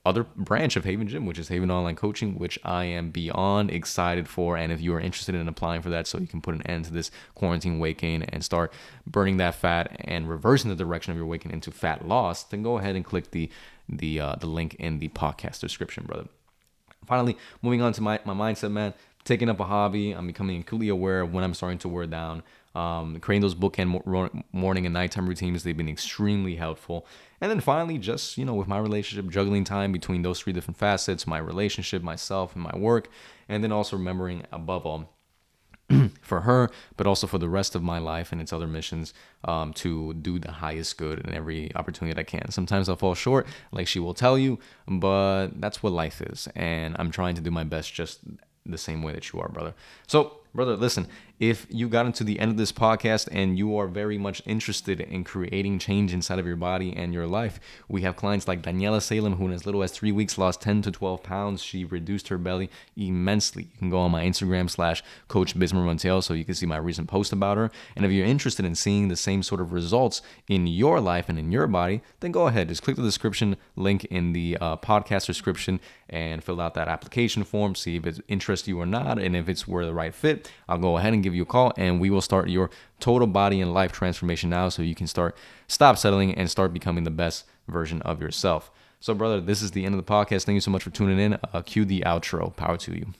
other 0.08 0.24
branch 0.24 0.76
of 0.76 0.84
Haven 0.84 1.06
Gym, 1.06 1.26
which 1.26 1.38
is 1.38 1.48
Haven 1.48 1.70
Online 1.70 1.94
Coaching, 1.94 2.38
which 2.38 2.58
I 2.64 2.84
am 2.84 3.10
beyond 3.10 3.70
excited 3.70 4.26
for. 4.26 4.56
And 4.56 4.72
if 4.72 4.80
you 4.80 4.94
are 4.94 5.00
interested 5.00 5.34
in 5.34 5.46
applying 5.46 5.82
for 5.82 5.90
that, 5.90 6.06
so 6.06 6.18
you 6.18 6.26
can 6.26 6.40
put 6.40 6.54
an 6.54 6.62
end 6.62 6.86
to 6.86 6.92
this 6.92 7.10
quarantine 7.34 7.78
weight 7.78 7.98
gain 7.98 8.22
and 8.22 8.42
start 8.42 8.72
burning 9.06 9.36
that 9.36 9.54
fat 9.54 9.94
and 10.00 10.28
reversing 10.28 10.70
the 10.70 10.76
direction 10.76 11.12
of 11.12 11.18
your 11.18 11.26
weight 11.26 11.42
gain 11.42 11.52
into 11.52 11.70
fat 11.70 12.08
loss, 12.08 12.42
then 12.44 12.62
go 12.62 12.78
ahead 12.78 12.96
and 12.96 13.04
click 13.04 13.30
the 13.32 13.50
the 13.88 14.20
uh, 14.20 14.34
the 14.36 14.46
link 14.46 14.74
in 14.74 14.98
the 14.98 15.08
podcast 15.08 15.60
description, 15.60 16.04
brother. 16.04 16.28
Finally, 17.06 17.36
moving 17.62 17.80
on 17.80 17.92
to 17.92 18.02
my, 18.02 18.20
my 18.24 18.34
mindset, 18.34 18.70
man. 18.70 18.94
Taking 19.24 19.48
up 19.50 19.60
a 19.60 19.64
hobby, 19.64 20.12
I'm 20.12 20.26
becoming 20.26 20.60
acutely 20.60 20.88
aware 20.88 21.20
of 21.20 21.32
when 21.34 21.44
I'm 21.44 21.54
starting 21.54 21.78
to 21.78 21.88
wear 21.88 22.06
down. 22.06 22.42
Um, 22.78 23.18
creating 23.18 23.42
those 23.42 23.56
bookend 23.56 24.44
morning 24.52 24.86
and 24.86 24.92
nighttime 24.92 25.28
routines, 25.28 25.64
they've 25.64 25.76
been 25.76 25.88
extremely 25.88 26.54
helpful. 26.54 27.06
And 27.40 27.50
then 27.50 27.60
finally, 27.60 27.98
just, 27.98 28.38
you 28.38 28.44
know, 28.44 28.54
with 28.54 28.68
my 28.68 28.78
relationship, 28.78 29.30
juggling 29.30 29.64
time 29.64 29.90
between 29.90 30.22
those 30.22 30.40
three 30.40 30.52
different 30.52 30.76
facets 30.78 31.26
my 31.26 31.38
relationship, 31.38 32.02
myself, 32.02 32.54
and 32.54 32.62
my 32.62 32.76
work. 32.76 33.08
And 33.48 33.64
then 33.64 33.72
also 33.72 33.96
remembering, 33.96 34.44
above 34.52 34.86
all, 34.86 35.12
for 36.20 36.42
her, 36.42 36.70
but 36.96 37.06
also 37.06 37.26
for 37.26 37.38
the 37.38 37.48
rest 37.48 37.74
of 37.74 37.82
my 37.82 37.98
life 37.98 38.30
and 38.30 38.40
its 38.40 38.52
other 38.52 38.68
missions 38.68 39.12
um, 39.44 39.72
to 39.72 40.14
do 40.14 40.38
the 40.38 40.52
highest 40.52 40.98
good 40.98 41.18
in 41.20 41.34
every 41.34 41.74
opportunity 41.74 42.14
that 42.14 42.20
I 42.20 42.24
can. 42.24 42.50
Sometimes 42.50 42.88
I'll 42.88 42.96
fall 42.96 43.14
short, 43.14 43.46
like 43.72 43.88
she 43.88 43.98
will 43.98 44.14
tell 44.14 44.38
you, 44.38 44.58
but 44.86 45.48
that's 45.60 45.82
what 45.82 45.92
life 45.92 46.20
is. 46.20 46.46
And 46.54 46.94
I'm 46.98 47.10
trying 47.10 47.34
to 47.36 47.40
do 47.40 47.50
my 47.50 47.64
best 47.64 47.92
just 47.92 48.20
the 48.66 48.78
same 48.78 49.02
way 49.02 49.12
that 49.14 49.32
you 49.32 49.40
are, 49.40 49.48
brother. 49.48 49.74
So, 50.06 50.40
brother, 50.58 50.76
listen, 50.76 51.06
if 51.38 51.68
you 51.70 51.88
got 51.88 52.04
into 52.04 52.24
the 52.24 52.40
end 52.40 52.50
of 52.50 52.56
this 52.56 52.72
podcast 52.72 53.28
and 53.30 53.56
you 53.56 53.76
are 53.78 53.86
very 53.86 54.18
much 54.18 54.42
interested 54.44 55.00
in 55.00 55.22
creating 55.22 55.78
change 55.78 56.12
inside 56.12 56.40
of 56.40 56.46
your 56.48 56.56
body 56.56 56.92
and 56.96 57.14
your 57.14 57.28
life, 57.28 57.60
we 57.88 58.02
have 58.02 58.16
clients 58.16 58.48
like 58.48 58.60
Daniela 58.60 59.00
Salem, 59.00 59.36
who 59.36 59.46
in 59.46 59.52
as 59.52 59.64
little 59.64 59.84
as 59.84 59.92
three 59.92 60.10
weeks 60.10 60.36
lost 60.36 60.60
10 60.60 60.82
to 60.82 60.90
12 60.90 61.22
pounds. 61.22 61.62
She 61.62 61.84
reduced 61.84 62.26
her 62.26 62.38
belly 62.38 62.70
immensely. 62.96 63.68
You 63.72 63.78
can 63.78 63.88
go 63.88 64.00
on 64.00 64.10
my 64.10 64.24
Instagram 64.24 64.68
slash 64.68 65.04
Coach 65.28 65.56
Bismarck 65.56 66.00
so 66.00 66.34
you 66.34 66.44
can 66.44 66.56
see 66.56 66.66
my 66.66 66.76
recent 66.76 67.06
post 67.06 67.32
about 67.32 67.56
her. 67.56 67.70
And 67.94 68.04
if 68.04 68.10
you're 68.10 68.26
interested 68.26 68.64
in 68.64 68.74
seeing 68.74 69.06
the 69.06 69.14
same 69.14 69.44
sort 69.44 69.60
of 69.60 69.72
results 69.72 70.22
in 70.48 70.66
your 70.66 71.00
life 71.00 71.28
and 71.28 71.38
in 71.38 71.52
your 71.52 71.68
body, 71.68 72.00
then 72.18 72.32
go 72.32 72.48
ahead. 72.48 72.68
Just 72.68 72.82
click 72.82 72.96
the 72.96 73.02
description 73.02 73.56
link 73.76 74.06
in 74.06 74.32
the 74.32 74.58
uh, 74.60 74.76
podcast 74.76 75.26
description 75.26 75.78
and 76.10 76.42
fill 76.42 76.60
out 76.60 76.74
that 76.74 76.88
application 76.88 77.44
form. 77.44 77.76
See 77.76 77.94
if 77.94 78.06
it 78.06 78.20
interests 78.26 78.66
you 78.66 78.80
or 78.80 78.86
not. 78.86 79.20
And 79.20 79.36
if 79.36 79.48
it's 79.48 79.68
where 79.68 79.86
the 79.86 79.94
right 79.94 80.12
fit, 80.12 80.47
I'll 80.68 80.78
go 80.78 80.98
ahead 80.98 81.12
and 81.12 81.22
give 81.22 81.34
you 81.34 81.42
a 81.42 81.46
call 81.46 81.72
and 81.76 82.00
we 82.00 82.10
will 82.10 82.20
start 82.20 82.48
your 82.48 82.70
total 83.00 83.26
body 83.26 83.60
and 83.60 83.72
life 83.72 83.92
transformation 83.92 84.50
now 84.50 84.68
so 84.68 84.82
you 84.82 84.94
can 84.94 85.06
start 85.06 85.36
stop 85.66 85.98
settling 85.98 86.34
and 86.34 86.50
start 86.50 86.72
becoming 86.72 87.04
the 87.04 87.10
best 87.10 87.44
version 87.68 88.02
of 88.02 88.20
yourself. 88.20 88.70
So, 89.00 89.14
brother, 89.14 89.40
this 89.40 89.62
is 89.62 89.70
the 89.70 89.84
end 89.84 89.94
of 89.94 90.04
the 90.04 90.12
podcast. 90.12 90.44
Thank 90.44 90.54
you 90.54 90.60
so 90.60 90.72
much 90.72 90.82
for 90.82 90.90
tuning 90.90 91.20
in. 91.20 91.38
Uh, 91.52 91.62
cue 91.62 91.84
the 91.84 92.02
outro. 92.04 92.54
Power 92.56 92.76
to 92.78 92.96
you. 92.96 93.14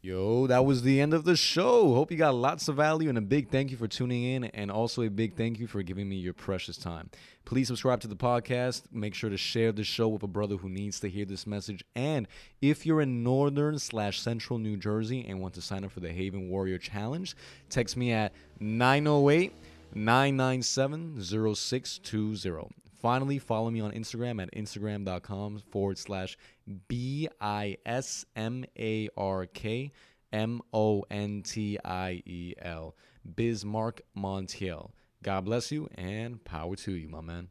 Yo, 0.00 0.46
that 0.46 0.64
was 0.64 0.82
the 0.82 1.00
end 1.00 1.12
of 1.12 1.24
the 1.24 1.34
show. 1.34 1.92
Hope 1.94 2.12
you 2.12 2.16
got 2.16 2.32
lots 2.32 2.68
of 2.68 2.76
value 2.76 3.08
and 3.08 3.18
a 3.18 3.20
big 3.20 3.50
thank 3.50 3.72
you 3.72 3.76
for 3.76 3.88
tuning 3.88 4.22
in 4.22 4.44
and 4.44 4.70
also 4.70 5.02
a 5.02 5.10
big 5.10 5.34
thank 5.34 5.58
you 5.58 5.66
for 5.66 5.82
giving 5.82 6.08
me 6.08 6.14
your 6.14 6.32
precious 6.32 6.76
time. 6.76 7.10
Please 7.44 7.66
subscribe 7.66 7.98
to 8.02 8.06
the 8.06 8.14
podcast. 8.14 8.82
Make 8.92 9.12
sure 9.12 9.28
to 9.28 9.36
share 9.36 9.72
the 9.72 9.82
show 9.82 10.06
with 10.06 10.22
a 10.22 10.28
brother 10.28 10.56
who 10.56 10.68
needs 10.68 11.00
to 11.00 11.10
hear 11.10 11.24
this 11.24 11.48
message. 11.48 11.84
And 11.96 12.28
if 12.62 12.86
you're 12.86 13.00
in 13.00 13.24
northern 13.24 13.76
slash 13.80 14.20
central 14.20 14.60
New 14.60 14.76
Jersey 14.76 15.26
and 15.28 15.40
want 15.40 15.54
to 15.54 15.62
sign 15.62 15.84
up 15.84 15.90
for 15.90 15.98
the 15.98 16.12
Haven 16.12 16.48
Warrior 16.48 16.78
Challenge, 16.78 17.34
text 17.68 17.96
me 17.96 18.12
at 18.12 18.32
908 18.60 19.52
997 19.94 21.20
0620. 21.20 22.87
Finally, 22.98 23.38
follow 23.38 23.70
me 23.70 23.80
on 23.80 23.92
Instagram 23.92 24.42
at 24.42 24.52
instagram.com 24.54 25.60
forward 25.70 25.98
slash 25.98 26.36
B 26.88 27.28
I 27.40 27.76
S 27.86 28.24
M 28.34 28.64
A 28.78 29.08
R 29.16 29.46
K 29.46 29.92
M 30.32 30.60
O 30.72 31.04
N 31.10 31.42
T 31.42 31.78
I 31.84 32.22
E 32.26 32.54
L. 32.60 32.96
Bismarck 33.36 34.00
Montiel. 34.16 34.90
God 35.22 35.44
bless 35.44 35.70
you 35.70 35.88
and 35.94 36.42
power 36.44 36.76
to 36.76 36.92
you, 36.92 37.08
my 37.08 37.20
man. 37.20 37.48